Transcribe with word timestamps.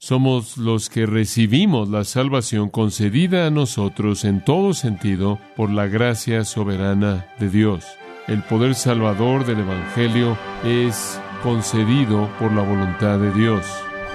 somos 0.00 0.56
los 0.56 0.88
que 0.88 1.04
recibimos 1.04 1.90
la 1.90 2.04
salvación 2.04 2.70
concedida 2.70 3.46
a 3.46 3.50
nosotros 3.50 4.24
en 4.24 4.42
todo 4.42 4.72
sentido 4.72 5.38
por 5.56 5.70
la 5.70 5.88
gracia 5.88 6.44
soberana 6.44 7.26
de 7.38 7.50
Dios. 7.50 7.84
El 8.26 8.42
poder 8.42 8.74
salvador 8.74 9.44
del 9.44 9.60
Evangelio 9.60 10.38
es 10.64 11.20
concedido 11.42 12.30
por 12.38 12.50
la 12.50 12.62
voluntad 12.62 13.18
de 13.18 13.30
Dios. 13.32 13.66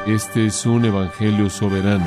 Este 0.07 0.47
es 0.47 0.65
un 0.65 0.85
Evangelio 0.85 1.51
soberano. 1.51 2.05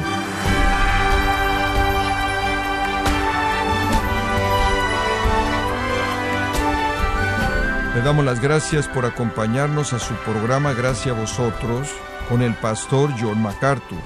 Le 7.94 8.00
damos 8.02 8.24
las 8.24 8.40
gracias 8.40 8.88
por 8.88 9.06
acompañarnos 9.06 9.92
a 9.92 10.00
su 10.00 10.14
programa 10.14 10.72
Gracias 10.72 11.16
a 11.16 11.20
vosotros 11.20 11.88
con 12.28 12.42
el 12.42 12.54
pastor 12.54 13.10
John 13.18 13.40
MacArthur. 13.40 13.98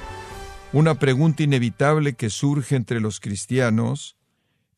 Una 0.72 0.94
pregunta 0.94 1.42
inevitable 1.42 2.14
que 2.14 2.30
surge 2.30 2.76
entre 2.76 3.00
los 3.00 3.18
cristianos 3.18 4.16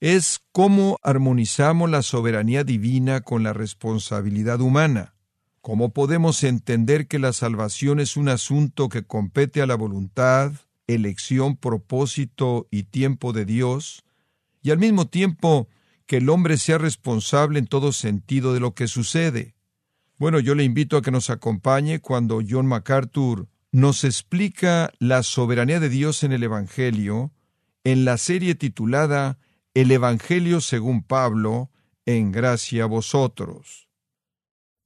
es 0.01 0.41
cómo 0.51 0.99
armonizamos 1.03 1.91
la 1.91 2.03
soberanía 2.03 2.65
divina 2.65 3.21
con 3.21 3.43
la 3.43 3.53
responsabilidad 3.53 4.61
humana. 4.61 5.15
¿Cómo 5.61 5.93
podemos 5.93 6.43
entender 6.43 7.07
que 7.07 7.19
la 7.19 7.33
salvación 7.33 8.01
es 8.01 8.17
un 8.17 8.29
asunto 8.29 8.89
que 8.89 9.05
compete 9.05 9.63
a 9.63 9.67
la 9.67 9.77
voluntad, 9.77 10.53
elección, 10.87 11.57
propósito 11.57 12.67
y 12.71 12.85
tiempo 12.85 13.33
de 13.33 13.45
Dios, 13.45 14.05
y 14.63 14.71
al 14.71 14.79
mismo 14.79 15.07
tiempo 15.07 15.69
que 16.07 16.19
el 16.19 16.29
hombre 16.29 16.59
sea 16.59 16.79
responsable 16.79 17.59
en 17.59 17.67
todo 17.67 17.93
sentido 17.93 18.53
de 18.53 18.61
lo 18.61 18.75
que 18.75 18.89
sucede? 18.89 19.54
Bueno, 20.17 20.39
yo 20.39 20.55
le 20.55 20.65
invito 20.65 20.97
a 20.97 21.03
que 21.03 21.11
nos 21.11 21.31
acompañe 21.31 22.01
cuando 22.01 22.41
John 22.49 22.67
MacArthur 22.67 23.49
nos 23.73 24.05
explica 24.05 24.93
la 24.99 25.23
soberanía 25.23 25.81
de 25.81 25.89
Dios 25.89 26.23
en 26.23 26.33
el 26.33 26.43
Evangelio 26.43 27.33
en 27.85 28.07
la 28.07 28.17
serie 28.17 28.55
titulada 28.55 29.39
El 29.75 29.91
Evangelio 29.91 30.61
según 30.61 31.03
Pablo, 31.03 31.71
en 32.07 32.33
gracia 32.33 32.85
a 32.85 32.87
vosotros. 32.87 33.89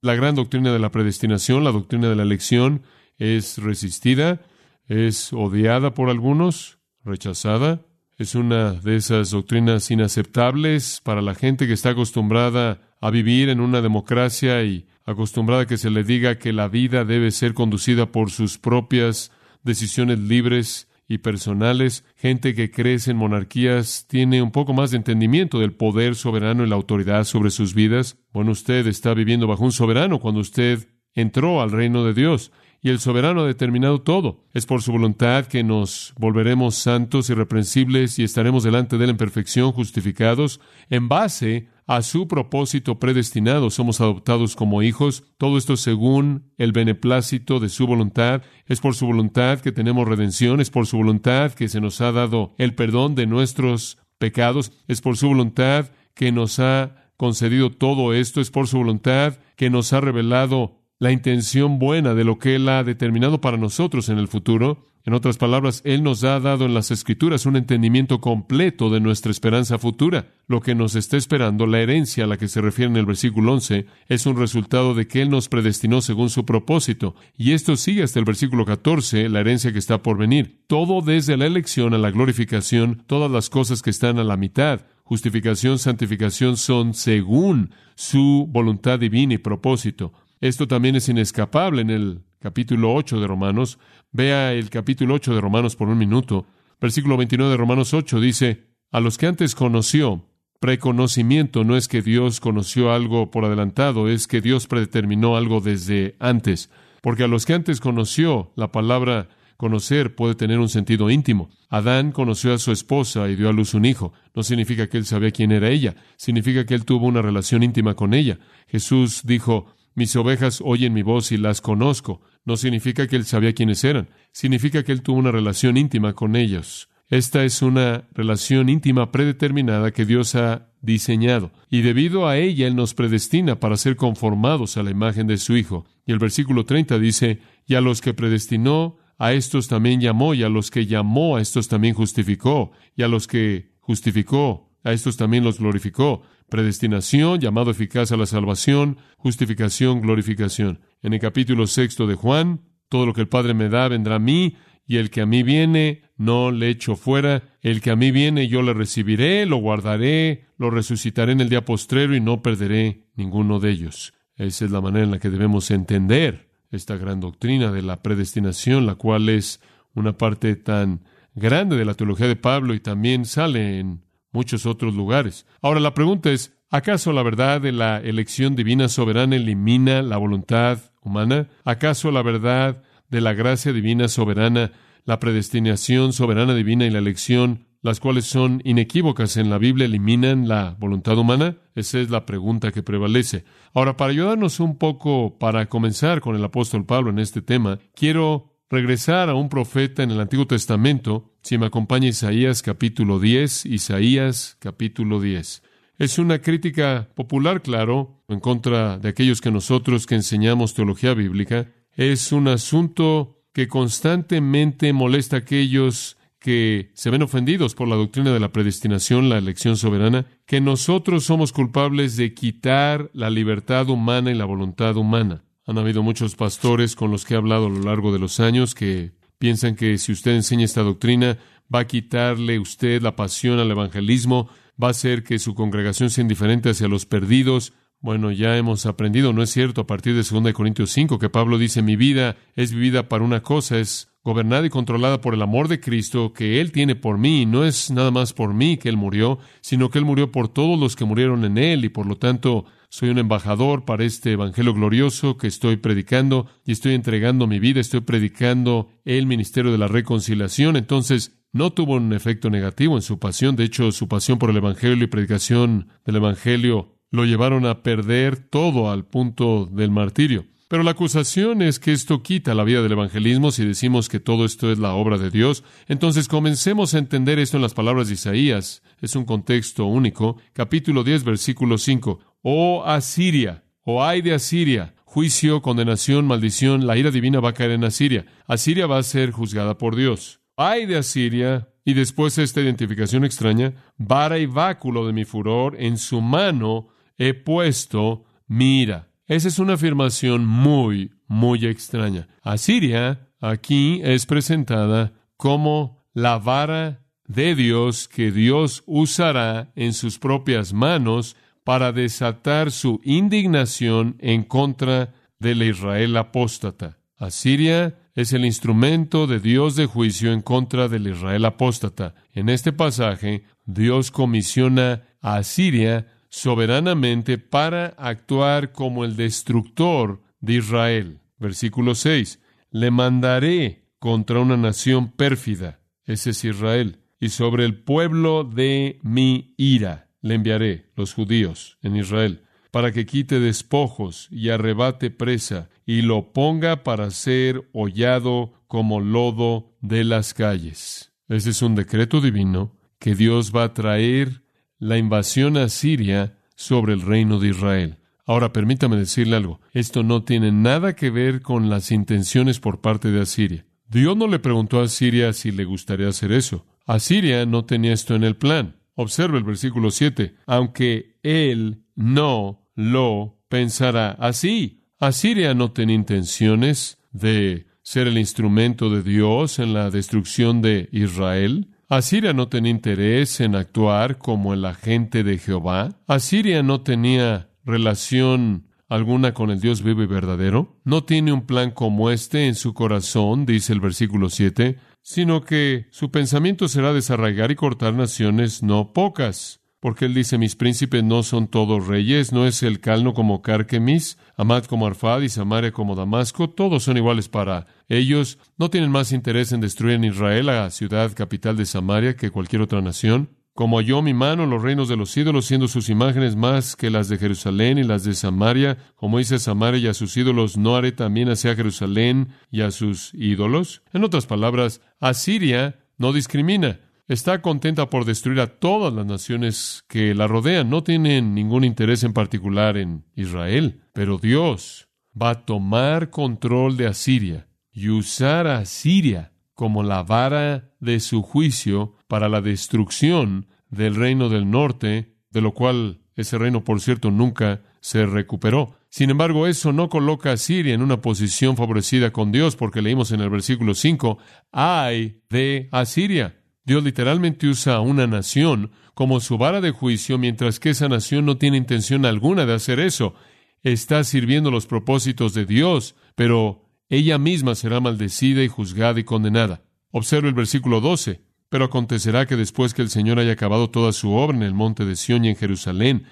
La 0.01 0.15
gran 0.15 0.35
doctrina 0.35 0.71
de 0.71 0.79
la 0.79 0.91
predestinación, 0.91 1.63
la 1.63 1.71
doctrina 1.71 2.09
de 2.09 2.15
la 2.15 2.23
elección, 2.23 2.83
es 3.17 3.57
resistida, 3.57 4.41
es 4.87 5.33
odiada 5.33 5.93
por 5.93 6.09
algunos, 6.09 6.79
rechazada, 7.03 7.81
es 8.19 8.35
una 8.35 8.73
de 8.73 8.97
esas 8.97 9.31
doctrinas 9.31 9.89
inaceptables 9.91 10.99
para 11.05 11.21
la 11.21 11.35
gente 11.35 11.67
que 11.67 11.73
está 11.73 11.91
acostumbrada 11.91 12.81
a 12.99 13.11
vivir 13.11 13.47
en 13.47 13.61
una 13.61 13.81
democracia 13.81 14.61
y 14.63 14.87
acostumbrada 15.05 15.61
a 15.61 15.65
que 15.65 15.77
se 15.77 15.89
le 15.89 16.03
diga 16.03 16.37
que 16.37 16.51
la 16.51 16.67
vida 16.67 17.05
debe 17.05 17.31
ser 17.31 17.53
conducida 17.53 18.11
por 18.11 18.29
sus 18.29 18.57
propias 18.57 19.31
decisiones 19.63 20.19
libres 20.19 20.89
y 21.07 21.19
personales, 21.19 22.03
gente 22.17 22.53
que 22.53 22.69
crece 22.69 23.11
en 23.11 23.17
monarquías 23.17 24.05
tiene 24.09 24.41
un 24.41 24.51
poco 24.51 24.73
más 24.73 24.91
de 24.91 24.97
entendimiento 24.97 25.59
del 25.59 25.71
poder 25.71 26.15
soberano 26.15 26.65
y 26.65 26.69
la 26.69 26.75
autoridad 26.75 27.23
sobre 27.23 27.51
sus 27.51 27.73
vidas. 27.73 28.17
Bueno, 28.33 28.51
usted 28.51 28.85
está 28.85 29.13
viviendo 29.13 29.47
bajo 29.47 29.63
un 29.63 29.71
soberano 29.71 30.19
cuando 30.19 30.41
usted 30.41 30.89
entró 31.15 31.61
al 31.61 31.71
reino 31.71 32.03
de 32.03 32.13
Dios 32.13 32.51
y 32.81 32.89
el 32.89 32.99
soberano 32.99 33.41
ha 33.41 33.47
determinado 33.47 34.01
todo. 34.01 34.43
Es 34.53 34.65
por 34.65 34.81
su 34.81 34.91
voluntad 34.91 35.45
que 35.45 35.63
nos 35.63 36.13
volveremos 36.17 36.75
santos, 36.75 37.29
irreprensibles 37.29 38.19
y 38.19 38.23
estaremos 38.23 38.63
delante 38.63 38.97
de 38.97 39.05
él 39.05 39.09
en 39.11 39.17
perfección, 39.17 39.71
justificados, 39.71 40.61
en 40.89 41.09
base 41.09 41.67
a 41.89 42.03
su 42.03 42.27
propósito 42.27 42.99
predestinado. 42.99 43.71
Somos 43.71 43.99
adoptados 43.99 44.55
como 44.55 44.83
hijos. 44.83 45.23
Todo 45.39 45.57
esto 45.57 45.75
según 45.75 46.51
el 46.59 46.71
beneplácito 46.71 47.59
de 47.59 47.69
su 47.69 47.87
voluntad. 47.87 48.43
Es 48.67 48.79
por 48.79 48.93
su 48.93 49.07
voluntad 49.07 49.59
que 49.59 49.71
tenemos 49.71 50.07
redención. 50.07 50.61
Es 50.61 50.69
por 50.69 50.85
su 50.85 50.97
voluntad 50.97 51.51
que 51.53 51.67
se 51.67 51.81
nos 51.81 51.99
ha 51.99 52.11
dado 52.11 52.53
el 52.59 52.75
perdón 52.75 53.15
de 53.15 53.25
nuestros 53.25 53.97
pecados. 54.19 54.71
Es 54.87 55.01
por 55.01 55.17
su 55.17 55.29
voluntad 55.29 55.89
que 56.13 56.31
nos 56.31 56.59
ha 56.59 57.09
concedido 57.17 57.71
todo 57.71 58.13
esto. 58.13 58.39
Es 58.39 58.51
por 58.51 58.67
su 58.67 58.77
voluntad 58.77 59.39
que 59.55 59.71
nos 59.71 59.91
ha 59.91 59.99
revelado 59.99 60.78
la 60.99 61.13
intención 61.13 61.79
buena 61.79 62.13
de 62.13 62.25
lo 62.25 62.39
que 62.39 62.55
Él 62.55 62.67
ha 62.67 62.83
determinado 62.83 63.39
para 63.39 63.57
nosotros 63.57 64.09
en 64.09 64.17
el 64.17 64.27
futuro. 64.27 64.85
En 65.05 65.13
otras 65.13 65.37
palabras, 65.37 65.81
Él 65.85 66.03
nos 66.03 66.25
ha 66.25 66.41
dado 66.41 66.65
en 66.65 66.73
las 66.73 66.91
Escrituras 66.91 67.45
un 67.45 67.55
entendimiento 67.55 68.19
completo 68.19 68.89
de 68.89 68.99
nuestra 68.99 69.31
esperanza 69.31 69.79
futura. 69.79 70.27
Lo 70.47 70.59
que 70.59 70.75
nos 70.75 70.95
está 70.95 71.15
esperando, 71.15 71.65
la 71.65 71.79
herencia 71.79 72.25
a 72.25 72.27
la 72.27 72.35
que 72.35 72.49
se 72.49 72.59
refiere 72.59 72.91
en 72.91 72.97
el 72.97 73.05
versículo 73.05 73.53
11, 73.53 73.85
es 74.09 74.25
un 74.25 74.37
resultado 74.37 74.93
de 74.93 75.07
que 75.07 75.21
Él 75.21 75.29
nos 75.29 75.47
predestinó 75.47 76.01
según 76.01 76.29
su 76.29 76.45
propósito. 76.45 77.15
Y 77.37 77.53
esto 77.53 77.77
sigue 77.77 78.03
hasta 78.03 78.19
el 78.19 78.25
versículo 78.25 78.65
14, 78.65 79.29
la 79.29 79.39
herencia 79.39 79.71
que 79.71 79.79
está 79.79 80.03
por 80.03 80.17
venir. 80.17 80.59
Todo 80.67 81.01
desde 81.01 81.37
la 81.37 81.45
elección 81.45 81.93
a 81.93 81.97
la 81.97 82.11
glorificación, 82.11 83.03
todas 83.07 83.31
las 83.31 83.49
cosas 83.49 83.81
que 83.81 83.89
están 83.89 84.19
a 84.19 84.25
la 84.25 84.35
mitad, 84.35 84.81
justificación, 85.03 85.79
santificación, 85.79 86.57
son 86.57 86.93
según 86.93 87.71
su 87.95 88.47
voluntad 88.51 88.99
divina 88.99 89.35
y 89.35 89.37
propósito. 89.37 90.11
Esto 90.41 90.67
también 90.67 90.95
es 90.95 91.09
inescapable 91.09 91.81
en 91.81 91.89
el 91.89 92.21
capítulo 92.39 92.93
8 92.93 93.19
de 93.19 93.27
Romanos. 93.27 93.77
Vea 94.11 94.53
el 94.53 94.69
capítulo 94.69 95.15
8 95.15 95.35
de 95.35 95.41
Romanos 95.41 95.75
por 95.75 95.89
un 95.89 95.97
minuto. 95.97 96.45
Versículo 96.79 97.17
29 97.17 97.51
de 97.51 97.57
Romanos 97.57 97.93
8 97.93 98.21
dice, 98.21 98.69
a 98.91 99.01
los 99.01 99.17
que 99.17 99.27
antes 99.27 99.53
conoció, 99.53 100.25
preconocimiento 100.61 101.65
no 101.65 101.75
es 101.75 101.89
que 101.89 102.01
Dios 102.01 102.39
conoció 102.39 102.93
algo 102.93 103.31
por 103.31 103.43
adelantado, 103.43 104.07
es 104.07 104.27
que 104.27 104.39
Dios 104.39 104.67
predeterminó 104.67 105.35
algo 105.35 105.59
desde 105.59 106.15
antes. 106.19 106.69
Porque 107.01 107.25
a 107.25 107.27
los 107.27 107.45
que 107.45 107.53
antes 107.53 107.81
conoció, 107.81 108.53
la 108.55 108.71
palabra 108.71 109.27
conocer 109.57 110.15
puede 110.15 110.35
tener 110.35 110.57
un 110.59 110.69
sentido 110.69 111.09
íntimo. 111.09 111.49
Adán 111.67 112.13
conoció 112.13 112.53
a 112.53 112.59
su 112.59 112.71
esposa 112.71 113.27
y 113.27 113.35
dio 113.35 113.49
a 113.49 113.53
luz 113.53 113.73
un 113.73 113.83
hijo. 113.83 114.13
No 114.33 114.43
significa 114.43 114.87
que 114.87 114.97
él 114.97 115.05
sabía 115.05 115.31
quién 115.31 115.51
era 115.51 115.69
ella, 115.69 115.95
significa 116.15 116.65
que 116.65 116.75
él 116.75 116.85
tuvo 116.85 117.07
una 117.07 117.21
relación 117.21 117.61
íntima 117.61 117.95
con 117.95 118.13
ella. 118.13 118.39
Jesús 118.67 119.21
dijo, 119.25 119.75
mis 119.99 120.15
ovejas 120.15 120.61
oyen 120.63 120.93
mi 120.93 121.03
voz 121.03 121.33
y 121.33 121.37
las 121.37 121.59
conozco. 121.59 122.21
No 122.45 122.55
significa 122.55 123.05
que 123.05 123.17
él 123.17 123.25
sabía 123.25 123.53
quiénes 123.53 123.83
eran, 123.83 124.09
significa 124.31 124.83
que 124.83 124.93
él 124.93 125.01
tuvo 125.01 125.19
una 125.19 125.31
relación 125.31 125.75
íntima 125.75 126.13
con 126.13 126.37
ellos. 126.37 126.89
Esta 127.09 127.43
es 127.43 127.61
una 127.61 128.07
relación 128.13 128.69
íntima 128.69 129.11
predeterminada 129.11 129.91
que 129.91 130.05
Dios 130.05 130.35
ha 130.35 130.69
diseñado, 130.81 131.51
y 131.69 131.81
debido 131.81 132.27
a 132.29 132.37
ella 132.37 132.67
Él 132.67 132.77
nos 132.77 132.93
predestina 132.93 133.59
para 133.59 133.75
ser 133.75 133.97
conformados 133.97 134.77
a 134.77 134.83
la 134.83 134.91
imagen 134.91 135.27
de 135.27 135.37
su 135.37 135.57
Hijo. 135.57 135.85
Y 136.05 136.13
el 136.13 136.19
versículo 136.19 136.65
30 136.65 136.97
dice, 136.97 137.39
y 137.67 137.75
a 137.75 137.81
los 137.81 137.99
que 137.99 138.13
predestinó, 138.13 138.97
a 139.17 139.33
estos 139.33 139.67
también 139.67 139.99
llamó, 139.99 140.33
y 140.33 140.43
a 140.43 140.49
los 140.49 140.71
que 140.71 140.85
llamó, 140.85 141.35
a 141.35 141.41
estos 141.41 141.67
también 141.67 141.93
justificó, 141.93 142.71
y 142.95 143.03
a 143.03 143.09
los 143.09 143.27
que 143.27 143.73
justificó, 143.79 144.68
a 144.83 144.93
estos 144.93 145.17
también 145.17 145.43
los 145.43 145.59
glorificó 145.59 146.23
predestinación, 146.49 147.39
llamado 147.39 147.71
eficaz 147.71 148.11
a 148.11 148.17
la 148.17 148.25
salvación, 148.25 148.97
justificación, 149.17 150.01
glorificación. 150.01 150.79
En 151.01 151.13
el 151.13 151.19
capítulo 151.19 151.67
sexto 151.67 152.07
de 152.07 152.15
Juan, 152.15 152.61
todo 152.89 153.05
lo 153.05 153.13
que 153.13 153.21
el 153.21 153.27
Padre 153.27 153.53
me 153.53 153.69
da 153.69 153.87
vendrá 153.87 154.15
a 154.15 154.19
mí, 154.19 154.57
y 154.85 154.97
el 154.97 155.11
que 155.11 155.21
a 155.21 155.27
mí 155.27 155.43
viene, 155.43 156.01
no 156.17 156.49
le 156.49 156.69
echo 156.69 156.95
fuera. 156.95 157.43
El 157.61 157.79
que 157.79 157.91
a 157.91 157.95
mí 157.95 158.09
viene, 158.09 158.47
yo 158.47 158.63
le 158.63 158.73
recibiré, 158.73 159.45
lo 159.45 159.57
guardaré, 159.57 160.47
lo 160.57 160.71
resucitaré 160.71 161.31
en 161.31 161.41
el 161.41 161.49
día 161.49 161.63
postrero 161.63 162.15
y 162.15 162.19
no 162.19 162.41
perderé 162.41 163.03
ninguno 163.15 163.59
de 163.59 163.69
ellos. 163.69 164.13
Esa 164.35 164.65
es 164.65 164.71
la 164.71 164.81
manera 164.81 165.05
en 165.05 165.11
la 165.11 165.19
que 165.19 165.29
debemos 165.29 165.69
entender 165.69 166.49
esta 166.71 166.97
gran 166.97 167.19
doctrina 167.19 167.71
de 167.71 167.83
la 167.83 168.01
predestinación, 168.01 168.87
la 168.87 168.95
cual 168.95 169.29
es 169.29 169.61
una 169.93 170.17
parte 170.17 170.55
tan 170.55 171.01
grande 171.35 171.77
de 171.77 171.85
la 171.85 171.93
teología 171.93 172.27
de 172.27 172.35
Pablo 172.35 172.73
y 172.73 172.79
también 172.79 173.25
sale 173.25 173.79
en 173.79 174.01
muchos 174.31 174.65
otros 174.65 174.93
lugares. 174.93 175.45
Ahora 175.61 175.79
la 175.79 175.93
pregunta 175.93 176.31
es, 176.31 176.57
¿acaso 176.69 177.13
la 177.13 177.23
verdad 177.23 177.61
de 177.61 177.71
la 177.71 177.97
elección 177.97 178.55
divina 178.55 178.87
soberana 178.87 179.35
elimina 179.35 180.01
la 180.01 180.17
voluntad 180.17 180.79
humana? 181.01 181.49
¿Acaso 181.63 182.11
la 182.11 182.21
verdad 182.21 182.83
de 183.09 183.21
la 183.21 183.33
gracia 183.33 183.73
divina 183.73 184.07
soberana, 184.07 184.71
la 185.05 185.19
predestinación 185.19 186.13
soberana 186.13 186.53
divina 186.53 186.85
y 186.85 186.91
la 186.91 186.99
elección, 186.99 187.65
las 187.81 187.99
cuales 187.99 188.25
son 188.25 188.61
inequívocas 188.65 189.37
en 189.37 189.49
la 189.49 189.57
Biblia, 189.57 189.85
eliminan 189.85 190.47
la 190.47 190.75
voluntad 190.79 191.17
humana? 191.17 191.57
Esa 191.75 191.99
es 191.99 192.09
la 192.09 192.25
pregunta 192.25 192.71
que 192.71 192.83
prevalece. 192.83 193.45
Ahora, 193.73 193.97
para 193.97 194.11
ayudarnos 194.11 194.59
un 194.59 194.77
poco, 194.77 195.37
para 195.39 195.67
comenzar 195.67 196.21
con 196.21 196.35
el 196.35 196.43
apóstol 196.43 196.85
Pablo 196.85 197.09
en 197.09 197.19
este 197.19 197.41
tema, 197.41 197.79
quiero 197.95 198.59
regresar 198.69 199.29
a 199.29 199.35
un 199.35 199.49
profeta 199.49 200.03
en 200.03 200.11
el 200.11 200.19
Antiguo 200.19 200.45
Testamento, 200.45 201.28
si 201.41 201.57
me 201.57 201.67
acompaña 201.67 202.07
Isaías 202.07 202.61
capítulo 202.61 203.19
10, 203.19 203.65
Isaías 203.65 204.57
capítulo 204.59 205.19
10. 205.19 205.63
Es 205.97 206.17
una 206.17 206.39
crítica 206.39 207.09
popular, 207.15 207.61
claro, 207.61 208.23
en 208.29 208.39
contra 208.39 208.97
de 208.97 209.09
aquellos 209.09 209.41
que 209.41 209.51
nosotros 209.51 210.05
que 210.05 210.15
enseñamos 210.15 210.73
teología 210.73 211.13
bíblica. 211.13 211.71
Es 211.93 212.31
un 212.31 212.47
asunto 212.47 213.41
que 213.53 213.67
constantemente 213.67 214.93
molesta 214.93 215.37
a 215.37 215.39
aquellos 215.39 216.17
que 216.39 216.91
se 216.93 217.09
ven 217.09 217.21
ofendidos 217.21 217.75
por 217.75 217.89
la 217.89 217.97
doctrina 217.97 218.31
de 218.31 218.39
la 218.39 218.53
predestinación, 218.53 219.27
la 219.27 219.37
elección 219.37 219.75
soberana, 219.75 220.25
que 220.45 220.61
nosotros 220.61 221.25
somos 221.25 221.51
culpables 221.51 222.15
de 222.15 222.33
quitar 222.33 223.09
la 223.13 223.29
libertad 223.29 223.89
humana 223.89 224.31
y 224.31 224.35
la 224.35 224.45
voluntad 224.45 224.95
humana. 224.95 225.43
Han 225.65 225.77
habido 225.77 226.01
muchos 226.01 226.35
pastores 226.35 226.95
con 226.95 227.11
los 227.11 227.25
que 227.25 227.33
he 227.33 227.37
hablado 227.37 227.67
a 227.67 227.69
lo 227.69 227.81
largo 227.81 228.13
de 228.13 228.19
los 228.19 228.39
años 228.39 228.73
que 228.73 229.18
Piensan 229.39 229.77
que 229.77 229.97
si 229.97 230.11
usted 230.11 230.31
enseña 230.31 230.65
esta 230.65 230.83
doctrina, 230.83 231.37
va 231.73 231.79
a 231.79 231.87
quitarle 231.87 232.59
usted 232.59 233.01
la 233.01 233.15
pasión 233.15 233.57
al 233.57 233.71
evangelismo, 233.71 234.49
va 234.81 234.87
a 234.87 234.91
hacer 234.91 235.23
que 235.23 235.39
su 235.39 235.55
congregación 235.55 236.09
sea 236.09 236.23
indiferente 236.23 236.69
hacia 236.69 236.89
los 236.89 237.05
perdidos. 237.05 237.71
Bueno, 238.01 238.31
ya 238.31 238.57
hemos 238.57 238.85
aprendido, 238.85 239.31
¿no 239.31 239.41
es 239.41 239.49
cierto? 239.49 239.79
A 239.79 239.87
partir 239.87 240.13
de 240.13 240.23
2 240.29 240.51
Corintios 240.51 240.91
5, 240.91 241.19
que 241.19 241.29
Pablo 241.29 241.57
dice, 241.57 241.81
mi 241.81 241.95
vida 241.95 242.35
es 242.57 242.73
vivida 242.73 243.07
para 243.07 243.23
una 243.23 243.41
cosa, 243.41 243.79
es 243.79 244.09
gobernada 244.25 244.65
y 244.67 244.69
controlada 244.69 245.21
por 245.21 245.33
el 245.33 245.41
amor 245.41 245.69
de 245.69 245.79
Cristo 245.79 246.33
que 246.33 246.59
Él 246.59 246.73
tiene 246.73 246.95
por 246.95 247.17
mí. 247.17 247.45
No 247.45 247.63
es 247.63 247.91
nada 247.91 248.11
más 248.11 248.33
por 248.33 248.53
mí 248.53 248.75
que 248.75 248.89
Él 248.89 248.97
murió, 248.97 249.39
sino 249.61 249.89
que 249.89 249.99
Él 249.99 250.05
murió 250.05 250.33
por 250.33 250.49
todos 250.49 250.77
los 250.77 250.97
que 250.97 251.05
murieron 251.05 251.45
en 251.45 251.57
Él 251.57 251.85
y 251.85 251.89
por 251.89 252.05
lo 252.05 252.17
tanto 252.17 252.65
soy 252.89 253.09
un 253.09 253.19
embajador 253.19 253.85
para 253.85 254.03
este 254.03 254.31
Evangelio 254.31 254.73
glorioso 254.73 255.37
que 255.37 255.47
estoy 255.47 255.77
predicando 255.77 256.47
y 256.65 256.71
estoy 256.71 256.95
entregando 256.95 257.45
mi 257.45 257.59
vida, 257.59 257.79
estoy 257.79 258.01
predicando 258.01 258.89
el 259.05 259.27
ministerio 259.27 259.71
de 259.71 259.77
la 259.77 259.87
reconciliación. 259.87 260.75
Entonces, 260.75 261.39
no 261.51 261.71
tuvo 261.71 261.95
un 261.95 262.13
efecto 262.13 262.49
negativo 262.49 262.95
en 262.95 263.01
su 263.01 263.19
pasión. 263.19 263.55
De 263.55 263.63
hecho, 263.63 263.91
su 263.91 264.07
pasión 264.07 264.39
por 264.39 264.49
el 264.49 264.57
Evangelio 264.57 265.03
y 265.03 265.07
predicación 265.07 265.89
del 266.05 266.17
Evangelio 266.17 266.95
lo 267.11 267.25
llevaron 267.25 267.65
a 267.65 267.83
perder 267.83 268.37
todo 268.37 268.91
al 268.91 269.05
punto 269.05 269.65
del 269.65 269.91
martirio. 269.91 270.45
Pero 270.69 270.83
la 270.83 270.91
acusación 270.91 271.63
es 271.63 271.79
que 271.79 271.91
esto 271.93 272.21
quita 272.21 272.53
la 272.53 272.63
vida 272.63 272.83
del 272.83 272.91
evangelismo 272.91 273.49
si 273.49 273.65
decimos 273.65 274.07
que 274.07 274.19
todo 274.19 274.45
esto 274.45 274.71
es 274.71 274.77
la 274.77 274.93
obra 274.93 275.17
de 275.17 275.31
Dios. 275.31 275.63
Entonces 275.87 276.27
comencemos 276.27 276.93
a 276.93 276.99
entender 276.99 277.39
esto 277.39 277.57
en 277.57 277.63
las 277.63 277.73
palabras 277.73 278.07
de 278.07 278.13
Isaías. 278.13 278.83
Es 279.01 279.15
un 279.15 279.25
contexto 279.25 279.85
único. 279.85 280.37
Capítulo 280.53 281.03
10, 281.03 281.23
versículo 281.23 281.79
5. 281.79 282.19
Oh 282.41 282.83
Asiria, 282.85 283.63
oh 283.83 284.03
ay 284.03 284.21
de 284.21 284.33
Asiria, 284.33 284.95
juicio, 285.03 285.61
condenación, 285.61 286.25
maldición, 286.25 286.87
la 286.87 286.97
ira 286.97 287.11
divina 287.11 287.39
va 287.39 287.49
a 287.49 287.53
caer 287.53 287.71
en 287.71 287.83
Asiria. 287.83 288.25
Asiria 288.47 288.87
va 288.87 288.97
a 288.97 289.03
ser 289.03 289.31
juzgada 289.31 289.77
por 289.77 289.95
Dios. 289.95 290.39
Ay 290.55 290.85
de 290.85 290.97
Asiria, 290.97 291.69
y 291.83 291.93
después 291.93 292.37
esta 292.37 292.61
identificación 292.61 293.25
extraña, 293.25 293.73
vara 293.97 294.37
y 294.37 294.45
báculo 294.45 295.07
de 295.07 295.13
mi 295.13 295.25
furor, 295.25 295.75
en 295.79 295.97
su 295.97 296.21
mano 296.21 296.89
he 297.17 297.33
puesto 297.33 298.23
mi 298.47 298.81
ira. 298.81 299.09
Esa 299.27 299.47
es 299.47 299.59
una 299.59 299.73
afirmación 299.73 300.45
muy, 300.45 301.11
muy 301.27 301.65
extraña. 301.65 302.27
Asiria 302.41 303.29
aquí 303.39 304.01
es 304.03 304.25
presentada 304.25 305.13
como 305.37 306.03
la 306.13 306.39
vara 306.39 307.05
de 307.27 307.53
Dios 307.55 308.07
que 308.07 308.31
Dios 308.31 308.83
usará 308.85 309.71
en 309.75 309.93
sus 309.93 310.17
propias 310.19 310.73
manos 310.73 311.35
para 311.69 311.91
desatar 311.91 312.71
su 312.71 312.99
indignación 313.03 314.15
en 314.17 314.41
contra 314.41 315.13
del 315.37 315.61
Israel 315.61 316.17
apóstata. 316.17 316.97
Asiria 317.15 317.95
es 318.15 318.33
el 318.33 318.43
instrumento 318.43 319.27
de 319.27 319.39
Dios 319.39 319.75
de 319.75 319.85
juicio 319.85 320.33
en 320.33 320.41
contra 320.41 320.87
del 320.87 321.05
Israel 321.05 321.45
apóstata. 321.45 322.15
En 322.33 322.49
este 322.49 322.73
pasaje, 322.73 323.43
Dios 323.67 324.09
comisiona 324.09 325.03
a 325.21 325.35
Asiria 325.35 326.07
soberanamente 326.29 327.37
para 327.37 327.89
actuar 327.99 328.71
como 328.71 329.05
el 329.05 329.15
destructor 329.15 330.23
de 330.39 330.53
Israel. 330.55 331.19
Versículo 331.37 331.93
6. 331.93 332.39
Le 332.71 332.89
mandaré 332.89 333.83
contra 333.99 334.39
una 334.39 334.57
nación 334.57 335.11
pérfida, 335.11 335.81
ese 336.05 336.31
es 336.31 336.43
Israel, 336.43 336.97
y 337.19 337.29
sobre 337.29 337.63
el 337.63 337.75
pueblo 337.79 338.43
de 338.43 338.97
mi 339.03 339.53
ira 339.55 340.08
le 340.21 340.35
enviaré, 340.35 340.91
los 340.95 341.13
judíos, 341.13 341.77
en 341.81 341.95
Israel, 341.95 342.43
para 342.71 342.91
que 342.91 343.05
quite 343.05 343.39
despojos 343.39 344.27
y 344.31 344.49
arrebate 344.49 345.09
presa, 345.11 345.69
y 345.85 346.01
lo 346.03 346.33
ponga 346.33 346.83
para 346.83 347.09
ser 347.09 347.67
hollado 347.73 348.53
como 348.67 348.99
lodo 348.99 349.75
de 349.81 350.03
las 350.03 350.33
calles. 350.33 351.13
Ese 351.27 351.49
es 351.49 351.61
un 351.61 351.75
decreto 351.75 352.21
divino 352.21 352.75
que 352.99 353.15
Dios 353.15 353.55
va 353.55 353.63
a 353.63 353.73
traer 353.73 354.43
la 354.77 354.97
invasión 354.97 355.57
a 355.57 355.69
Siria 355.69 356.37
sobre 356.55 356.93
el 356.93 357.01
reino 357.01 357.39
de 357.39 357.49
Israel. 357.49 357.97
Ahora 358.25 358.53
permítame 358.53 358.97
decirle 358.97 359.37
algo, 359.37 359.59
esto 359.73 360.03
no 360.03 360.23
tiene 360.23 360.51
nada 360.51 360.95
que 360.95 361.09
ver 361.09 361.41
con 361.41 361.69
las 361.69 361.91
intenciones 361.91 362.59
por 362.59 362.81
parte 362.81 363.09
de 363.09 363.21
Asiria. 363.21 363.65
Dios 363.87 364.15
no 364.15 364.27
le 364.27 364.37
preguntó 364.37 364.79
a 364.79 364.83
Asiria 364.83 365.33
si 365.33 365.51
le 365.51 365.65
gustaría 365.65 366.09
hacer 366.09 366.31
eso. 366.31 366.65
Asiria 366.85 367.45
no 367.47 367.65
tenía 367.65 367.93
esto 367.93 368.13
en 368.13 368.23
el 368.23 368.35
plan. 368.35 368.78
Observe 369.01 369.37
el 369.37 369.45
versículo 369.45 369.91
7. 369.91 370.35
Aunque 370.45 371.15
él 371.23 371.85
no 371.95 372.67
lo 372.75 373.39
pensará 373.47 374.11
así. 374.19 374.83
Asiria 374.99 375.53
no 375.53 375.71
tenía 375.71 375.95
intenciones 375.95 376.97
de 377.13 377.67
ser 377.81 378.07
el 378.07 378.17
instrumento 378.17 378.89
de 378.89 379.01
Dios 379.01 379.59
en 379.59 379.73
la 379.73 379.89
destrucción 379.89 380.61
de 380.61 380.89
Israel. 380.91 381.69
Asiria 381.87 382.33
no 382.33 382.49
tenía 382.49 382.71
interés 382.71 383.39
en 383.39 383.55
actuar 383.55 384.17
como 384.17 384.53
el 384.53 384.65
agente 384.65 385.23
de 385.23 385.37
Jehová. 385.37 385.97
Asiria 386.05 386.61
no 386.61 386.81
tenía 386.81 387.51
relación 387.63 388.67
alguna 388.89 389.33
con 389.33 389.49
el 389.49 389.61
Dios 389.61 389.81
vivo 389.81 390.03
y 390.03 390.07
verdadero. 390.07 390.75
No 390.83 391.05
tiene 391.05 391.31
un 391.31 391.45
plan 391.45 391.71
como 391.71 392.09
este 392.09 392.47
en 392.47 392.55
su 392.55 392.73
corazón, 392.73 393.45
dice 393.45 393.71
el 393.71 393.79
versículo 393.79 394.29
7, 394.29 394.77
sino 395.01 395.41
que 395.41 395.87
su 395.91 396.11
pensamiento 396.11 396.67
será 396.67 396.93
desarraigar 396.93 397.51
y 397.51 397.55
cortar 397.55 397.93
naciones 397.93 398.63
no 398.63 398.93
pocas. 398.93 399.59
Porque 399.79 400.05
él 400.05 400.13
dice, 400.13 400.37
mis 400.37 400.57
príncipes 400.57 401.03
no 401.05 401.23
son 401.23 401.47
todos 401.47 401.87
reyes, 401.87 402.33
no 402.33 402.45
es 402.45 402.63
el 402.63 402.81
Calno 402.81 403.13
como 403.13 403.41
Carquemis, 403.41 404.17
Amad 404.35 404.65
como 404.65 404.85
Arfad 404.85 405.21
y 405.21 405.29
Samaria 405.29 405.71
como 405.71 405.95
Damasco, 405.95 406.49
todos 406.49 406.83
son 406.83 406.97
iguales 406.97 407.29
para 407.29 407.65
ellos, 407.87 408.39
no 408.57 408.69
tienen 408.69 408.91
más 408.91 409.13
interés 409.13 409.53
en 409.53 409.61
destruir 409.61 409.95
en 409.95 410.03
Israel, 410.03 410.47
la 410.47 410.69
ciudad 410.69 411.13
capital 411.15 411.55
de 411.55 411.65
Samaria, 411.65 412.17
que 412.17 412.29
cualquier 412.29 412.61
otra 412.61 412.81
nación. 412.81 413.38
Como 413.59 413.77
halló 413.77 414.01
mi 414.01 414.13
mano 414.13 414.45
los 414.45 414.61
reinos 414.61 414.87
de 414.87 414.95
los 414.95 415.17
ídolos, 415.17 415.43
siendo 415.43 415.67
sus 415.67 415.89
imágenes 415.89 416.37
más 416.37 416.77
que 416.77 416.89
las 416.89 417.09
de 417.09 417.17
Jerusalén 417.17 417.77
y 417.77 417.83
las 417.83 418.05
de 418.05 418.13
Samaria, 418.13 418.77
como 418.95 419.17
dice 419.17 419.37
Samaria 419.37 419.81
y 419.81 419.87
a 419.87 419.93
sus 419.93 420.15
ídolos, 420.15 420.55
¿no 420.55 420.77
haré 420.77 420.93
también 420.93 421.27
hacia 421.27 421.57
Jerusalén 421.57 422.29
y 422.49 422.61
a 422.61 422.71
sus 422.71 423.13
ídolos? 423.13 423.81
En 423.91 424.05
otras 424.05 424.27
palabras, 424.27 424.79
Asiria 425.01 425.77
no 425.97 426.13
discrimina 426.13 426.79
está 427.09 427.41
contenta 427.41 427.89
por 427.89 428.05
destruir 428.05 428.39
a 428.39 428.47
todas 428.47 428.93
las 428.93 429.05
naciones 429.05 429.83
que 429.89 430.15
la 430.15 430.27
rodean. 430.27 430.69
No 430.69 430.81
tienen 430.81 431.35
ningún 431.35 431.65
interés 431.65 432.05
en 432.05 432.13
particular 432.13 432.77
en 432.77 433.03
Israel. 433.13 433.81
Pero 433.91 434.19
Dios 434.19 434.87
va 435.21 435.31
a 435.31 435.45
tomar 435.45 436.11
control 436.11 436.77
de 436.77 436.87
Asiria 436.87 437.49
y 437.73 437.89
usar 437.89 438.47
a 438.47 438.59
Asiria 438.59 439.33
como 439.59 439.83
la 439.83 440.03
vara 440.03 440.71
de 440.79 441.01
su 441.01 441.21
juicio 441.21 441.93
para 442.07 442.29
la 442.29 442.39
destrucción 442.39 443.47
del 443.69 443.95
reino 443.95 444.29
del 444.29 444.49
norte, 444.49 445.17
de 445.31 445.41
lo 445.41 445.53
cual 445.53 445.99
ese 446.15 446.37
reino, 446.37 446.63
por 446.63 446.79
cierto, 446.79 447.11
nunca 447.11 447.61
se 447.81 448.05
recuperó. 448.05 448.77
Sin 448.87 449.09
embargo, 449.09 449.47
eso 449.47 449.73
no 449.73 449.89
coloca 449.89 450.31
a 450.31 450.37
Siria 450.37 450.73
en 450.73 450.81
una 450.81 451.01
posición 451.01 451.57
favorecida 451.57 452.13
con 452.13 452.31
Dios, 452.31 452.55
porque 452.55 452.81
leímos 452.81 453.11
en 453.11 453.19
el 453.19 453.29
versículo 453.29 453.75
5, 453.75 454.17
ay 454.53 455.23
de 455.29 455.67
Asiria. 455.73 456.39
Dios 456.63 456.81
literalmente 456.81 457.45
usa 457.49 457.75
a 457.75 457.81
una 457.81 458.07
nación 458.07 458.71
como 458.93 459.19
su 459.19 459.37
vara 459.37 459.59
de 459.59 459.71
juicio, 459.71 460.17
mientras 460.17 460.61
que 460.61 460.69
esa 460.69 460.87
nación 460.87 461.25
no 461.25 461.35
tiene 461.35 461.57
intención 461.57 462.05
alguna 462.05 462.45
de 462.45 462.53
hacer 462.53 462.79
eso. 462.79 463.13
Está 463.61 464.05
sirviendo 464.05 464.51
los 464.51 464.67
propósitos 464.67 465.33
de 465.33 465.45
Dios, 465.45 465.97
pero 466.15 466.68
ella 466.89 467.17
misma 467.17 467.55
será 467.55 467.79
maldecida 467.79 468.43
y 468.43 468.47
juzgada 468.47 468.99
y 468.99 469.03
condenada. 469.03 469.61
Observe 469.91 470.27
el 470.27 470.33
versículo 470.33 470.81
12. 470.81 471.21
Pero 471.49 471.65
acontecerá 471.65 472.27
que 472.27 472.35
después 472.35 472.73
que 472.73 472.83
el 472.83 472.89
Señor 472.89 473.19
haya 473.19 473.31
acabado 473.31 473.69
toda 473.71 473.91
su 473.91 474.11
obra 474.11 474.37
en 474.37 474.43
el 474.43 474.53
monte 474.53 474.85
de 474.85 474.95
Sión 474.95 475.25
y 475.25 475.29
en 475.29 475.35
Jerusalén, 475.35 476.05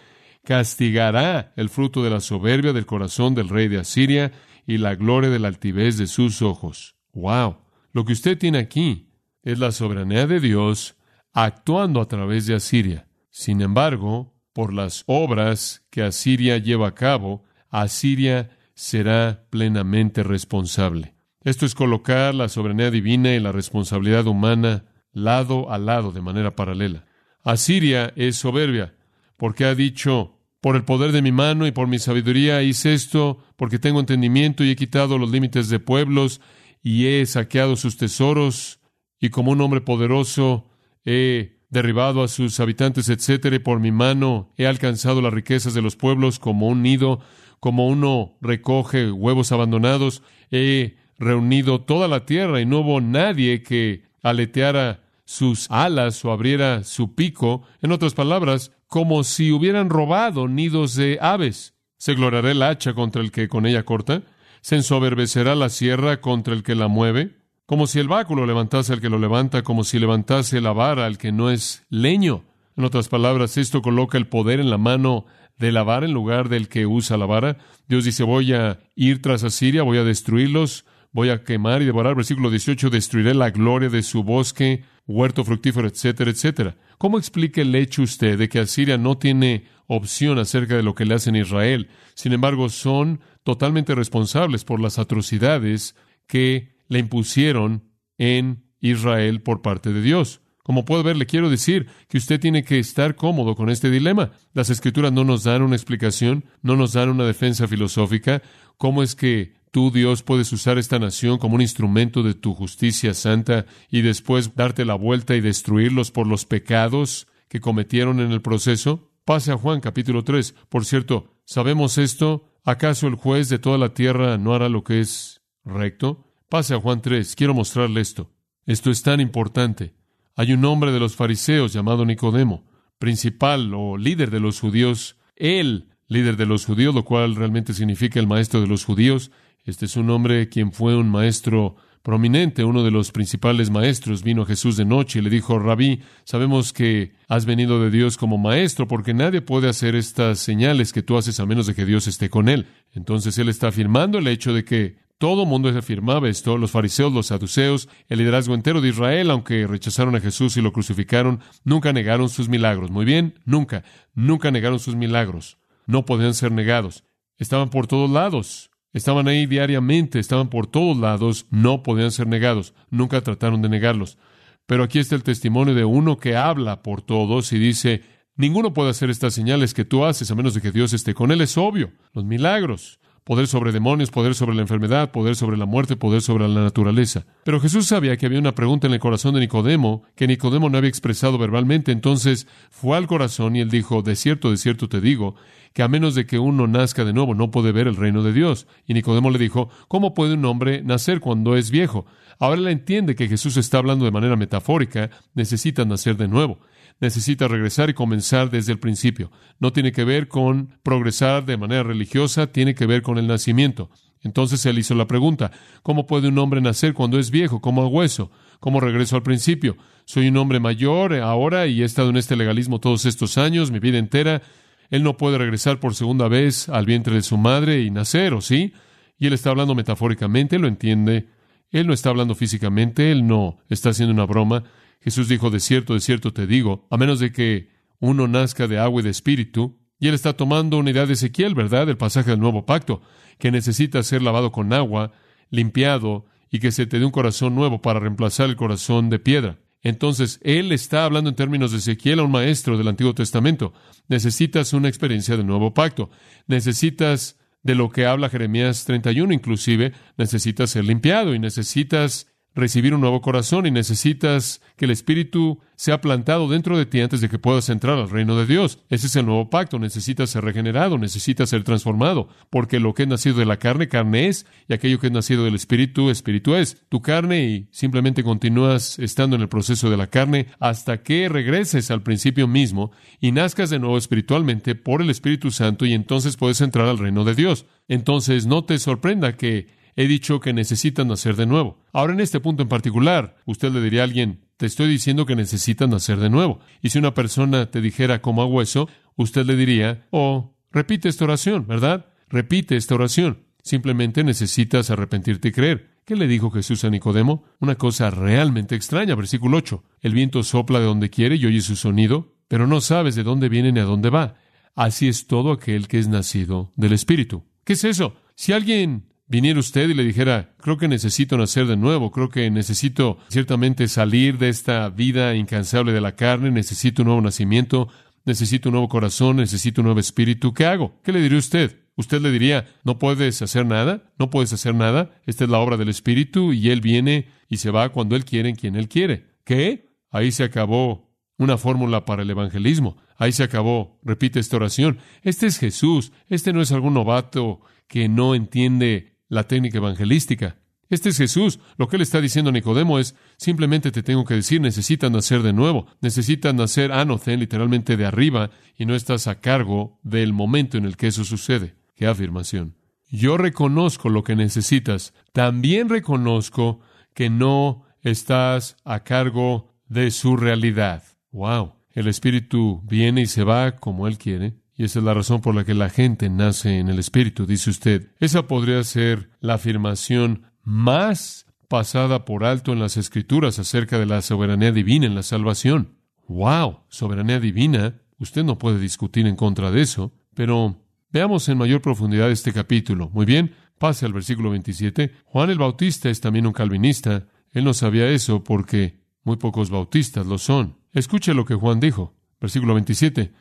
castigará 0.44 1.54
el 1.56 1.70
fruto 1.70 2.04
de 2.04 2.10
la 2.10 2.22
soberbia 2.22 2.74
del 2.74 2.88
corazón 2.88 3.36
del 3.36 3.50
rey 3.50 3.68
de 3.68 3.80
Asiria 3.80 4.32
y 4.66 4.80
la 4.80 4.96
gloria 4.96 5.30
de 5.30 5.40
la 5.40 5.48
altivez 5.48 5.98
de 5.98 6.08
sus 6.08 6.42
ojos. 6.42 6.96
¡Wow! 7.14 7.58
Lo 7.94 8.04
que 8.04 8.14
usted 8.14 8.38
tiene 8.38 8.58
aquí 8.58 9.10
es 9.44 9.60
la 9.60 9.72
soberanía 9.72 10.26
de 10.26 10.40
Dios 10.40 10.96
actuando 11.34 12.02
a 12.02 12.08
través 12.08 12.48
de 12.48 12.56
Asiria. 12.56 13.08
Sin 13.30 13.62
embargo, 13.62 14.34
por 14.54 14.74
las 14.74 15.04
obras 15.06 15.86
que 15.92 16.02
Asiria 16.02 16.58
lleva 16.58 16.88
a 16.88 16.96
cabo, 16.96 17.44
Asiria 17.70 18.57
será 18.78 19.48
plenamente 19.50 20.22
responsable. 20.22 21.16
Esto 21.44 21.66
es 21.66 21.74
colocar 21.74 22.36
la 22.36 22.48
soberanía 22.48 22.92
divina 22.92 23.34
y 23.34 23.40
la 23.40 23.52
responsabilidad 23.52 24.28
humana 24.28 24.86
lado 25.12 25.72
a 25.72 25.80
lado 25.80 26.12
de 26.12 26.22
manera 26.22 26.56
paralela. 26.56 27.06
Asiria 27.44 28.14
es 28.16 28.36
soberbia 28.36 28.94
porque 29.36 29.66
ha 29.66 29.74
dicho, 29.74 30.40
por 30.62 30.76
el 30.76 30.86
poder 30.86 31.12
de 31.12 31.24
mi 31.24 31.32
mano 31.32 31.66
y 31.66 31.72
por 31.72 31.88
mi 31.88 31.98
sabiduría 31.98 32.62
hice 32.62 32.94
esto, 32.94 33.44
porque 33.56 33.80
tengo 33.80 34.00
entendimiento 34.00 34.64
y 34.64 34.70
he 34.70 34.76
quitado 34.76 35.18
los 35.18 35.32
límites 35.32 35.70
de 35.70 35.80
pueblos 35.80 36.40
y 36.84 37.08
he 37.08 37.26
saqueado 37.26 37.78
sus 37.78 37.98
tesoros 37.98 38.80
y 39.20 39.30
como 39.30 39.52
un 39.52 39.62
hombre 39.62 39.82
poderoso 39.82 40.70
he 41.04 41.57
derribado 41.70 42.24
a 42.24 42.28
sus 42.28 42.60
habitantes, 42.60 43.10
y 43.10 43.60
por 43.60 43.80
mi 43.80 43.92
mano 43.92 44.54
he 44.58 44.68
alcanzado 44.68 45.22
las 45.22 45.34
riquezas 45.34 45.74
de 45.74 45.82
los 45.82 45.96
pueblos 45.96 46.40
como 46.40 46.68
un 46.68 46.82
nido, 46.82 47.20
como 47.60 47.88
uno 47.88 48.38
recoge 48.42 49.12
huevos 49.12 49.52
abandonados, 49.52 50.24
he 50.52 50.98
reunido 51.18 51.82
toda 51.82 52.08
la 52.08 52.26
tierra 52.26 52.62
y 52.62 52.66
no 52.66 52.80
hubo 52.80 53.02
nadie 53.02 53.64
que 53.64 54.04
aleteara 54.22 55.04
sus 55.26 55.70
alas 55.70 56.24
o 56.24 56.32
abriera 56.32 56.84
su 56.84 57.16
pico, 57.16 57.64
en 57.82 57.92
otras 57.92 58.14
palabras, 58.14 58.72
como 58.88 59.24
si 59.24 59.52
hubieran 59.52 59.90
robado 59.90 60.48
nidos 60.48 60.96
de 60.96 61.18
aves. 61.22 61.74
¿Se 61.98 62.14
gloriará 62.14 62.52
el 62.52 62.62
hacha 62.62 62.94
contra 62.94 63.22
el 63.22 63.32
que 63.32 63.50
con 63.50 63.66
ella 63.66 63.84
corta? 63.84 64.22
¿Se 64.62 64.76
ensoberbecerá 64.76 65.56
la 65.56 65.70
sierra 65.70 66.22
contra 66.22 66.54
el 66.54 66.64
que 66.64 66.76
la 66.76 66.88
mueve? 66.88 67.36
Como 67.68 67.86
si 67.86 68.00
el 68.00 68.08
báculo 68.08 68.46
levantase 68.46 68.94
al 68.94 69.02
que 69.02 69.10
lo 69.10 69.20
levanta, 69.20 69.62
como 69.62 69.84
si 69.84 70.00
levantase 70.00 70.62
la 70.62 70.72
vara 70.72 71.06
al 71.06 71.18
que 71.18 71.34
no 71.34 71.50
es 71.50 71.86
leño. 71.90 72.46
En 72.78 72.86
otras 72.86 73.10
palabras, 73.10 73.58
esto 73.58 73.82
coloca 73.82 74.18
el 74.18 74.28
poder 74.28 74.62
en 74.62 74.70
la 74.70 74.78
mano 74.78 75.26
de 75.58 75.74
la 75.74 75.84
vara 75.84 76.06
en 76.06 76.14
lugar 76.14 76.48
del 76.48 76.70
que 76.70 76.86
usa 76.86 77.18
la 77.18 77.26
vara. 77.26 77.58
Dios 77.90 78.06
dice, 78.06 78.24
voy 78.24 78.54
a 78.54 78.80
ir 78.96 79.22
tras 79.22 79.44
Asiria, 79.44 79.84
voy 79.84 79.98
a 79.98 80.06
destruirlos, 80.06 80.86
voy 81.12 81.30
a 81.30 81.44
quemar 81.44 81.82
y 81.82 81.86
devorar. 81.86 82.16
Versículo 82.16 82.50
18, 82.50 82.90
destruiré 82.90 83.34
la 83.34 83.50
gloria 83.50 83.90
de 83.90 84.02
su 84.02 84.24
bosque, 84.24 84.86
huerto 85.06 85.44
fructífero, 85.44 85.90
etcétera, 85.90 86.32
etcétera. 86.32 86.78
¿Cómo 86.98 87.18
explica 87.18 87.60
el 87.60 87.76
hecho 87.76 88.02
usted 88.02 88.38
de 88.40 88.48
que 88.48 88.60
Asiria 88.60 88.98
no 88.98 89.18
tiene 89.18 89.66
opción 89.88 90.40
acerca 90.40 90.78
de 90.78 90.84
lo 90.84 90.96
que 90.96 91.04
le 91.04 91.16
hacen 91.16 91.36
Israel? 91.36 91.90
Sin 92.14 92.32
embargo, 92.32 92.70
son 92.70 93.20
totalmente 93.44 93.94
responsables 93.94 94.64
por 94.64 94.80
las 94.80 95.00
atrocidades 95.00 95.98
que 96.28 96.77
le 96.88 97.00
impusieron 97.00 97.92
en 98.18 98.66
Israel 98.80 99.42
por 99.42 99.62
parte 99.62 99.94
de 99.94 100.02
Dios. 100.02 100.42
Como 100.68 100.84
puede 100.84 101.04
ver, 101.04 101.16
le 101.16 101.28
quiero 101.28 101.50
decir 101.50 101.88
que 102.10 102.18
usted 102.18 102.42
tiene 102.42 102.66
que 102.66 102.78
estar 102.78 103.16
cómodo 103.16 103.56
con 103.56 103.70
este 103.70 103.90
dilema. 103.90 104.32
Las 104.52 104.70
escrituras 104.70 105.14
no 105.14 105.24
nos 105.24 105.46
dan 105.46 105.62
una 105.62 105.78
explicación, 105.78 106.44
no 106.62 106.76
nos 106.76 106.92
dan 106.92 107.08
una 107.08 107.24
defensa 107.24 107.70
filosófica. 107.70 108.42
¿Cómo 108.78 109.02
es 109.02 109.16
que 109.16 109.54
tú, 109.72 109.92
Dios, 109.92 110.24
puedes 110.24 110.52
usar 110.52 110.78
esta 110.78 111.00
nación 111.00 111.38
como 111.38 111.56
un 111.56 111.62
instrumento 111.62 112.22
de 112.22 112.34
tu 112.34 112.54
justicia 112.54 113.14
santa 113.14 113.66
y 113.90 114.02
después 114.02 114.56
darte 114.56 114.84
la 114.84 114.96
vuelta 114.96 115.38
y 115.38 115.42
destruirlos 115.42 116.12
por 116.12 116.28
los 116.28 116.46
pecados 116.46 117.28
que 117.48 117.62
cometieron 117.62 118.20
en 118.20 118.34
el 118.34 118.42
proceso? 118.42 119.10
Pase 119.24 119.54
a 119.54 119.58
Juan 119.58 119.80
capítulo 119.80 120.26
3. 120.26 120.54
Por 120.68 120.84
cierto, 120.84 121.34
¿sabemos 121.46 121.98
esto? 121.98 122.50
¿Acaso 122.66 123.08
el 123.08 123.16
juez 123.16 123.48
de 123.48 123.60
toda 123.60 123.78
la 123.78 123.94
tierra 123.94 124.38
no 124.38 124.54
hará 124.54 124.68
lo 124.68 124.84
que 124.84 125.00
es 125.00 125.40
recto? 125.64 126.27
Pase 126.50 126.74
a 126.74 126.80
Juan 126.80 127.02
3. 127.02 127.36
Quiero 127.36 127.54
mostrarle 127.54 128.00
esto. 128.00 128.32
Esto 128.66 128.90
es 128.90 129.04
tan 129.04 129.20
importante. 129.20 129.94
Hay 130.36 130.54
un 130.54 130.64
hombre 130.64 130.94
de 130.94 131.00
los 131.00 131.18
fariseos 131.18 131.74
llamado 131.74 132.06
Nicodemo, 132.06 132.64
principal 133.00 133.74
o 133.74 133.98
líder 133.98 134.32
de 134.32 134.40
los 134.40 134.62
judíos, 134.62 135.18
el 135.36 135.90
líder 136.08 136.38
de 136.38 136.46
los 136.46 136.66
judíos, 136.66 136.96
lo 136.96 137.04
cual 137.04 137.36
realmente 137.36 137.74
significa 137.74 138.22
el 138.22 138.28
maestro 138.28 138.62
de 138.62 138.68
los 138.68 138.86
judíos. 138.86 139.30
Este 139.66 139.86
es 139.86 139.98
un 139.98 140.10
hombre 140.10 140.48
quien 140.48 140.72
fue 140.72 140.96
un 140.96 141.10
maestro 141.10 141.76
prominente, 142.02 142.64
uno 142.64 142.84
de 142.84 142.92
los 142.92 143.12
principales 143.12 143.70
maestros, 143.70 144.24
vino 144.24 144.46
Jesús 144.46 144.78
de 144.78 144.86
noche 144.86 145.20
y 145.20 145.24
le 145.24 145.30
dijo, 145.30 145.60
Rabí, 145.60 146.02
sabemos 146.24 146.72
que 146.72 147.12
has 147.28 147.46
venido 147.46 147.82
de 147.82 147.92
Dios 147.92 148.16
como 148.16 148.38
maestro, 148.38 148.88
porque 148.88 149.14
nadie 149.14 149.42
puede 149.42 149.68
hacer 149.68 149.96
estas 149.96 150.40
señales 150.40 150.94
que 150.94 151.04
tú 151.04 151.18
haces 151.18 151.42
a 151.42 151.46
menos 151.46 151.68
de 151.68 151.76
que 151.76 151.84
Dios 151.84 152.08
esté 152.08 152.30
con 152.30 152.48
él. 152.48 152.68
Entonces 152.94 153.38
él 153.38 153.50
está 153.50 153.68
afirmando 153.68 154.20
el 154.20 154.28
hecho 154.28 154.54
de 154.54 154.64
que 154.64 155.07
todo 155.18 155.46
mundo 155.46 155.70
afirmaba 155.70 156.30
esto, 156.30 156.58
los 156.58 156.72
fariseos, 156.72 157.12
los 157.12 157.28
saduceos, 157.28 157.90
el 158.08 158.20
liderazgo 158.20 158.54
entero 158.54 158.82
de 158.82 158.90
Israel, 158.90 159.32
aunque 159.32 159.66
rechazaron 159.66 160.16
a 160.16 160.20
Jesús 160.20 160.58
y 160.58 160.62
lo 160.62 160.72
crucificaron, 160.72 161.40
nunca 161.64 161.92
negaron 161.92 162.30
sus 162.30 162.50
milagros. 162.50 162.92
Muy 162.92 163.06
bien, 163.06 163.40
nunca, 163.44 163.84
nunca 164.14 164.52
negaron 164.52 164.80
sus 164.80 164.96
milagros. 164.96 165.58
No 165.88 166.06
podían 166.06 166.34
ser 166.34 166.52
negados. 166.52 167.04
Estaban 167.38 167.70
por 167.70 167.88
todos 167.88 168.10
lados. 168.10 168.70
Estaban 168.94 169.28
ahí 169.28 169.46
diariamente, 169.46 170.20
estaban 170.20 170.50
por 170.50 170.68
todos 170.68 170.98
lados, 170.98 171.46
no 171.50 171.84
podían 171.84 172.12
ser 172.12 172.28
negados. 172.28 172.74
Nunca 172.90 173.22
trataron 173.22 173.62
de 173.62 173.70
negarlos. 173.70 174.18
Pero 174.66 174.84
aquí 174.84 175.00
está 175.00 175.16
el 175.16 175.24
testimonio 175.24 175.74
de 175.74 175.86
uno 175.86 176.18
que 176.18 176.36
habla 176.36 176.84
por 176.84 177.02
todos 177.02 177.54
y 177.54 177.60
dice, 177.60 178.04
ninguno 178.36 178.74
puede 178.74 178.92
hacer 178.92 179.10
estas 179.10 179.34
señales 179.34 179.74
que 179.74 179.86
tú 179.86 180.06
haces 180.06 180.30
a 180.30 180.36
menos 180.36 180.54
de 180.54 180.62
que 180.62 180.72
Dios 180.72 180.94
esté 180.94 181.14
con 181.14 181.32
él. 181.32 181.42
Es 181.42 181.58
obvio. 181.58 181.92
Los 182.14 182.26
milagros 182.26 183.00
poder 183.28 183.48
sobre 183.48 183.74
demonios, 183.74 184.10
poder 184.10 184.36
sobre 184.36 184.56
la 184.56 184.62
enfermedad, 184.62 185.12
poder 185.12 185.36
sobre 185.36 185.58
la 185.58 185.66
muerte, 185.66 185.98
poder 185.98 186.22
sobre 186.22 186.48
la 186.48 186.62
naturaleza. 186.62 187.26
Pero 187.44 187.60
Jesús 187.60 187.86
sabía 187.86 188.16
que 188.16 188.26
había 188.26 188.40
una 188.40 188.56
pregunta 188.56 188.88
en 188.88 188.94
el 188.94 189.02
corazón 189.02 189.34
de 189.34 189.42
Nicodemo 189.42 190.04
que 190.16 190.28
Nicodemo 190.28 190.70
no 190.70 190.78
había 190.78 190.88
expresado 190.88 191.38
verbalmente, 191.38 191.92
entonces 191.92 192.48
fue 192.72 192.96
al 192.96 193.06
corazón 193.06 193.58
y 193.58 193.60
él 193.60 193.70
dijo, 193.70 194.02
de 194.02 194.16
cierto, 194.16 194.50
de 194.50 194.56
cierto 194.56 194.88
te 194.88 195.02
digo, 195.02 195.36
que 195.74 195.84
a 195.84 195.90
menos 195.90 196.16
de 196.16 196.26
que 196.26 196.40
uno 196.40 196.68
nazca 196.68 197.04
de 197.04 197.12
nuevo 197.12 197.36
no 197.36 197.52
puede 197.52 197.74
ver 197.74 197.90
el 197.90 197.98
reino 197.98 198.24
de 198.24 198.32
Dios. 198.32 198.66
Y 198.88 198.94
Nicodemo 198.94 199.30
le 199.30 199.40
dijo, 199.40 199.68
¿cómo 199.90 200.14
puede 200.14 200.36
un 200.36 200.46
hombre 200.46 200.82
nacer 200.82 201.20
cuando 201.20 201.58
es 201.58 201.70
viejo? 201.70 202.06
Ahora 202.40 202.62
él 202.62 202.68
entiende 202.70 203.16
que 203.16 203.28
Jesús 203.28 203.58
está 203.58 203.80
hablando 203.80 204.06
de 204.06 204.12
manera 204.12 204.38
metafórica, 204.38 205.10
necesita 205.34 205.84
nacer 205.84 206.16
de 206.16 206.30
nuevo 206.30 206.60
necesita 207.00 207.48
regresar 207.48 207.90
y 207.90 207.94
comenzar 207.94 208.50
desde 208.50 208.72
el 208.72 208.80
principio. 208.80 209.32
No 209.60 209.72
tiene 209.72 209.92
que 209.92 210.04
ver 210.04 210.28
con 210.28 210.78
progresar 210.84 211.46
de 211.46 211.58
manera 211.58 211.84
religiosa, 211.84 212.48
tiene 212.48 212.76
que 212.76 212.86
ver 212.86 213.02
con 213.02 213.18
el 213.18 213.28
nacimiento. 213.28 213.90
Entonces 214.24 214.66
él 214.66 214.80
hizo 214.80 214.96
la 214.96 215.08
pregunta, 215.08 215.52
¿cómo 215.84 216.08
puede 216.08 216.28
un 216.28 216.38
hombre 216.40 216.62
nacer 216.62 216.94
cuando 216.94 217.20
es 217.20 217.32
viejo, 217.32 217.62
como 217.62 217.84
a 217.84 217.88
hueso? 217.88 218.32
¿Cómo 218.60 218.80
regreso 218.80 219.16
al 219.16 219.24
principio? 219.24 219.78
Soy 220.06 220.28
un 220.28 220.38
hombre 220.38 220.60
mayor 220.60 221.14
ahora 221.16 221.68
y 221.68 221.82
he 221.82 221.86
estado 221.86 222.10
en 222.10 222.18
este 222.18 222.36
legalismo 222.36 222.80
todos 222.80 223.06
estos 223.06 223.38
años, 223.38 223.72
mi 223.72 223.80
vida 223.80 223.98
entera. 223.98 224.42
Él 224.90 225.04
no 225.04 225.18
puede 225.18 225.38
regresar 225.38 225.80
por 225.80 225.96
segunda 225.96 226.28
vez 226.28 226.70
al 226.70 226.86
vientre 226.86 227.16
de 227.16 227.22
su 227.22 227.38
madre 227.38 227.82
y 227.82 227.92
nacer, 227.92 228.34
¿o 228.34 228.42
sí? 228.42 228.74
Y 229.20 229.28
él 229.28 229.34
está 229.34 229.50
hablando 229.50 229.76
metafóricamente, 229.76 230.60
lo 230.60 230.68
entiende. 230.68 231.28
Él 231.72 231.88
no 231.88 231.94
está 231.94 232.10
hablando 232.10 232.36
físicamente, 232.36 233.12
él 233.12 233.28
no 233.28 233.58
está 233.70 233.90
haciendo 233.90 234.14
una 234.14 234.26
broma. 234.26 234.64
Jesús 235.02 235.28
dijo, 235.28 235.50
de 235.50 235.60
cierto, 235.60 235.94
de 235.94 236.00
cierto 236.00 236.34
te 236.34 236.48
digo, 236.48 236.88
a 236.90 236.98
menos 236.98 237.20
de 237.20 237.32
que 237.32 237.70
uno 238.00 238.28
nazca 238.28 238.68
de 238.68 238.80
agua 238.80 239.02
y 239.02 239.04
de 239.04 239.10
espíritu, 239.10 239.80
y 240.00 240.08
él 240.08 240.14
está 240.14 240.34
tomando 240.34 240.78
una 240.78 240.92
idea 240.92 241.06
de 241.06 241.14
Ezequiel, 241.14 241.56
¿verdad? 241.56 241.90
El 241.90 241.98
pasaje 241.98 242.32
del 242.32 242.40
nuevo 242.40 242.66
pacto, 242.66 243.02
que 243.40 243.52
necesita 243.52 244.04
ser 244.04 244.22
lavado 244.22 244.52
con 244.52 244.72
agua, 244.74 245.12
limpiado, 245.50 246.26
y 246.50 246.60
que 246.60 246.72
se 246.72 246.86
te 246.86 247.00
dé 247.00 247.06
un 247.06 247.12
corazón 247.12 247.56
nuevo 247.56 247.82
para 247.82 248.00
reemplazar 248.00 248.50
el 248.50 248.56
corazón 248.56 249.10
de 249.10 249.20
piedra. 249.20 249.60
Entonces, 249.82 250.40
él 250.44 250.72
está 250.72 251.06
hablando 251.06 251.30
en 251.30 251.36
términos 251.36 251.72
de 251.72 251.78
Ezequiel 251.78 252.20
a 252.20 252.24
un 252.24 252.32
maestro 252.32 252.78
del 252.78 252.88
Antiguo 252.88 253.14
Testamento. 253.14 253.74
Necesitas 254.08 254.74
una 254.74 254.90
experiencia 254.90 255.38
del 255.38 255.46
nuevo 255.46 255.74
pacto. 255.74 256.10
Necesitas 256.48 257.38
de 257.64 257.76
lo 257.76 257.90
que 257.90 258.06
habla 258.06 258.30
Jeremías 258.30 258.86
31, 258.86 259.34
inclusive, 259.34 259.94
necesitas 260.18 260.72
ser 260.72 260.86
limpiado 260.86 261.36
y 261.36 261.40
necesitas 261.40 262.28
recibir 262.58 262.94
un 262.94 263.02
nuevo 263.02 263.22
corazón 263.22 263.66
y 263.66 263.72
necesitas 263.72 264.62
que 264.76 264.86
el 264.86 264.92
Espíritu 264.92 265.60
sea 265.76 266.02
plantado 266.02 266.50
dentro 266.50 266.76
de 266.78 266.88
ti 266.88 267.00
antes 267.00 267.22
de 267.22 267.30
que 267.30 267.38
puedas 267.38 267.70
entrar 267.70 267.98
al 267.98 268.10
reino 268.10 268.36
de 268.36 268.48
Dios. 268.48 268.80
Ese 268.90 269.08
es 269.08 269.16
el 269.16 269.28
nuevo 269.28 269.50
pacto. 269.50 269.78
Necesitas 269.78 270.32
ser 270.32 270.44
regenerado, 270.44 270.98
necesitas 270.98 271.50
ser 271.50 271.64
transformado, 271.64 272.30
porque 272.50 272.80
lo 272.80 272.96
que 272.96 273.04
es 273.04 273.10
nacido 273.10 273.38
de 273.38 273.46
la 273.46 273.58
carne, 273.58 273.88
carne 273.88 274.28
es, 274.28 274.48
y 274.68 274.74
aquello 274.74 275.00
que 275.00 275.08
es 275.08 275.14
nacido 275.14 275.46
del 275.46 275.56
Espíritu, 275.56 276.10
Espíritu 276.10 276.56
es. 276.56 276.84
Tu 276.90 277.02
carne 277.02 277.46
y 277.46 277.68
simplemente 277.72 278.24
continúas 278.24 278.98
estando 278.98 279.36
en 279.36 279.44
el 279.44 279.50
proceso 279.50 279.90
de 279.90 279.98
la 279.98 280.08
carne 280.08 280.48
hasta 280.60 281.04
que 281.04 281.30
regreses 281.30 281.92
al 281.92 282.02
principio 282.02 282.48
mismo 282.48 282.92
y 283.22 283.32
nazcas 283.32 283.70
de 283.70 283.80
nuevo 283.80 283.98
espiritualmente 283.98 284.74
por 284.74 285.02
el 285.04 285.12
Espíritu 285.12 285.52
Santo 285.52 285.86
y 285.86 285.94
entonces 285.94 286.38
puedes 286.38 286.60
entrar 286.62 286.88
al 286.88 286.98
reino 286.98 287.24
de 287.24 287.36
Dios. 287.36 287.66
Entonces 287.88 288.48
no 288.48 288.66
te 288.66 288.80
sorprenda 288.80 289.38
que 289.38 289.78
he 289.98 290.08
dicho 290.08 290.40
que 290.40 290.54
necesitan 290.54 291.08
nacer 291.08 291.36
de 291.36 291.48
nuevo. 291.48 291.80
Ahora, 291.92 292.14
en 292.14 292.20
este 292.20 292.40
punto 292.40 292.62
en 292.62 292.70
particular, 292.70 293.36
usted 293.46 293.72
le 293.72 293.82
diría 293.82 294.02
a 294.02 294.04
alguien, 294.04 294.46
te 294.56 294.68
estoy 294.68 294.88
diciendo 294.88 295.26
que 295.26 295.36
necesitan 295.36 295.90
nacer 295.90 296.20
de 296.20 296.30
nuevo. 296.30 296.60
Y 296.84 296.92
si 296.92 297.00
una 297.00 297.16
persona 297.16 297.72
te 297.72 297.82
dijera 297.82 298.22
cómo 298.22 298.44
hago 298.44 298.62
eso, 298.62 298.88
usted 299.16 299.46
le 299.46 299.56
diría, 299.56 300.08
oh, 300.12 300.56
repite 300.72 301.10
esta 301.10 301.26
oración, 301.26 301.66
¿verdad? 301.68 302.06
Repite 302.30 302.78
esta 302.78 302.94
oración. 302.94 303.40
Simplemente 303.64 304.24
necesitas 304.24 304.92
arrepentirte 304.92 305.48
y 305.48 305.52
creer. 305.52 305.98
¿Qué 306.06 306.16
le 306.16 306.28
dijo 306.28 306.52
Jesús 306.52 306.86
a 306.86 306.90
Nicodemo? 306.92 307.44
Una 307.60 307.76
cosa 307.76 308.12
realmente 308.12 308.76
extraña, 308.76 309.16
versículo 309.16 309.58
8. 309.58 309.84
El 310.02 310.14
viento 310.14 310.44
sopla 310.44 310.80
de 310.80 310.86
donde 310.86 311.10
quiere 311.10 311.36
y 311.36 311.46
oye 311.48 311.62
su 311.62 311.76
sonido, 311.76 312.36
pero 312.48 312.68
no 312.68 312.82
sabes 312.82 313.16
de 313.16 313.24
dónde 313.24 313.50
viene 313.50 313.72
ni 313.72 313.80
a 313.80 313.84
dónde 313.84 314.12
va. 314.12 314.36
Así 314.76 315.08
es 315.08 315.26
todo 315.26 315.52
aquel 315.52 315.88
que 315.88 315.98
es 315.98 316.08
nacido 316.08 316.72
del 316.76 316.94
Espíritu. 316.94 317.46
¿Qué 317.64 317.74
es 317.74 317.84
eso? 317.84 318.16
Si 318.36 318.54
alguien 318.54 319.08
viniera 319.28 319.60
usted 319.60 319.90
y 319.90 319.94
le 319.94 320.04
dijera, 320.04 320.56
creo 320.60 320.78
que 320.78 320.88
necesito 320.88 321.38
nacer 321.38 321.68
de 321.68 321.78
nuevo, 321.78 322.12
creo 322.12 322.30
que 322.30 322.50
necesito 322.50 323.18
ciertamente 323.28 323.88
salir 323.88 324.38
de 324.38 324.50
esta 324.50 324.90
vida 324.90 325.36
incansable 325.36 325.92
de 325.92 326.02
la 326.02 326.16
carne, 326.16 326.52
necesito 326.52 327.02
un 327.02 327.08
nuevo 327.08 327.22
nacimiento, 327.22 327.90
necesito 328.26 328.70
un 328.70 328.74
nuevo 328.74 328.90
corazón, 328.90 329.38
necesito 329.38 329.82
un 329.82 329.86
nuevo 329.86 330.00
espíritu, 330.00 330.54
¿qué 330.54 330.66
hago? 330.66 331.00
¿Qué 331.04 331.12
le 331.12 331.22
diría 331.22 331.40
usted? 331.40 331.78
Usted 331.96 332.22
le 332.22 332.32
diría, 332.32 332.68
no 332.84 333.00
puedes 333.00 333.42
hacer 333.42 333.66
nada, 333.66 334.14
no 334.20 334.30
puedes 334.30 334.54
hacer 334.54 334.76
nada, 334.76 335.20
esta 335.26 335.44
es 335.46 335.50
la 335.50 335.58
obra 335.58 335.78
del 335.78 335.90
Espíritu 335.90 336.54
y 336.54 336.70
Él 336.70 336.80
viene 336.80 337.28
y 337.50 337.58
se 337.58 337.72
va 337.72 337.90
cuando 337.90 338.16
Él 338.16 338.24
quiere, 338.24 338.50
en 338.50 338.56
quien 338.56 338.76
Él 338.76 338.88
quiere. 338.88 339.26
¿Qué? 339.44 339.90
Ahí 340.12 340.32
se 340.32 340.44
acabó 340.44 341.08
una 341.40 341.58
fórmula 341.58 342.06
para 342.06 342.22
el 342.22 342.30
evangelismo. 342.30 342.98
Ahí 343.18 343.32
se 343.32 343.44
acabó. 343.44 344.00
Repite 344.04 344.40
esta 344.40 344.58
oración. 344.58 345.00
Este 345.24 345.48
es 345.48 345.58
Jesús. 345.58 346.12
Este 346.30 346.54
no 346.54 346.62
es 346.62 346.72
algún 346.72 346.94
novato 346.94 347.62
que 347.88 348.10
no 348.10 348.36
entiende 348.36 349.17
la 349.30 349.44
técnica 349.48 349.78
evangelística. 349.78 350.58
Este 350.90 351.10
es 351.10 351.18
Jesús. 351.18 351.60
Lo 351.78 351.88
que 351.88 351.98
él 351.98 352.02
está 352.02 352.22
diciendo 352.22 352.50
a 352.50 352.54
Nicodemo 352.54 352.98
es, 353.00 353.16
simplemente 353.38 353.92
te 353.92 354.04
tengo 354.04 354.24
que 354.24 354.36
decir, 354.36 354.62
necesitan 354.62 355.12
nacer 355.12 355.42
de 355.44 355.54
nuevo, 355.54 355.88
necesitan 356.02 356.56
nacer 356.56 356.92
anocen, 356.92 357.40
literalmente 357.40 357.98
de 357.98 358.06
arriba, 358.06 358.52
y 358.78 358.86
no 358.86 358.96
estás 358.96 359.28
a 359.28 359.40
cargo 359.40 360.00
del 360.04 360.32
momento 360.34 360.78
en 360.78 360.86
el 360.86 360.96
que 360.96 361.08
eso 361.08 361.26
sucede. 361.26 361.76
¡Qué 361.96 362.08
afirmación! 362.08 362.76
Yo 363.10 363.38
reconozco 363.38 364.10
lo 364.10 364.24
que 364.24 364.36
necesitas. 364.36 365.14
También 365.34 365.90
reconozco 365.90 366.82
que 367.14 367.30
no 367.30 367.86
estás 368.02 368.78
a 368.84 369.04
cargo 369.04 369.74
de 369.88 370.12
su 370.12 370.38
realidad. 370.38 371.04
¡Wow! 371.32 371.74
El 371.92 372.08
Espíritu 372.08 372.82
viene 372.86 373.22
y 373.22 373.26
se 373.26 373.44
va 373.44 373.78
como 373.78 374.08
Él 374.08 374.18
quiere. 374.18 374.56
Y 374.78 374.84
esa 374.84 375.00
es 375.00 375.06
la 375.06 375.16
razón 375.16 375.42
por 375.42 375.56
la 375.56 375.66
que 375.66 375.74
la 375.74 375.90
gente 375.90 376.30
nace 376.30 376.78
en 376.78 376.88
el 376.88 377.00
Espíritu, 377.00 377.48
dice 377.48 377.72
usted. 377.72 378.12
Esa 378.20 378.48
podría 378.48 378.84
ser 378.84 379.32
la 379.40 379.56
afirmación 379.56 380.44
más 380.62 381.48
pasada 381.68 382.26
por 382.26 382.46
alto 382.46 382.74
en 382.74 382.80
las 382.80 382.96
Escrituras 382.96 383.58
acerca 383.58 383.98
de 383.98 384.06
la 384.06 384.22
soberanía 384.22 384.72
divina 384.72 385.08
en 385.08 385.16
la 385.16 385.24
salvación. 385.24 385.98
¡Wow! 386.28 386.82
Soberanía 386.90 387.40
divina. 387.40 387.96
Usted 388.20 388.44
no 388.44 388.60
puede 388.60 388.80
discutir 388.80 389.26
en 389.26 389.36
contra 389.36 389.72
de 389.72 389.82
eso. 389.82 390.14
Pero 390.36 390.80
veamos 391.12 391.50
en 391.50 391.58
mayor 391.58 391.82
profundidad 391.82 392.30
este 392.30 392.54
capítulo. 392.54 393.10
Muy 393.10 393.26
bien, 393.26 393.56
pase 393.80 394.06
al 394.06 394.14
versículo 394.14 394.52
27. 394.52 395.12
Juan 395.26 395.50
el 395.50 395.58
Bautista 395.58 396.12
es 396.12 396.22
también 396.22 396.46
un 396.46 396.54
calvinista. 396.54 397.26
Él 397.52 397.64
no 397.64 397.74
sabía 397.74 398.08
eso 398.10 398.44
porque 398.44 399.00
muy 399.24 399.38
pocos 399.38 399.72
bautistas 399.72 400.28
lo 400.28 400.38
son. 400.38 400.78
Escuche 400.94 401.34
lo 401.34 401.46
que 401.46 401.56
Juan 401.56 401.80
dijo. 401.80 402.14
Versículo 402.40 402.76
27. 402.76 403.34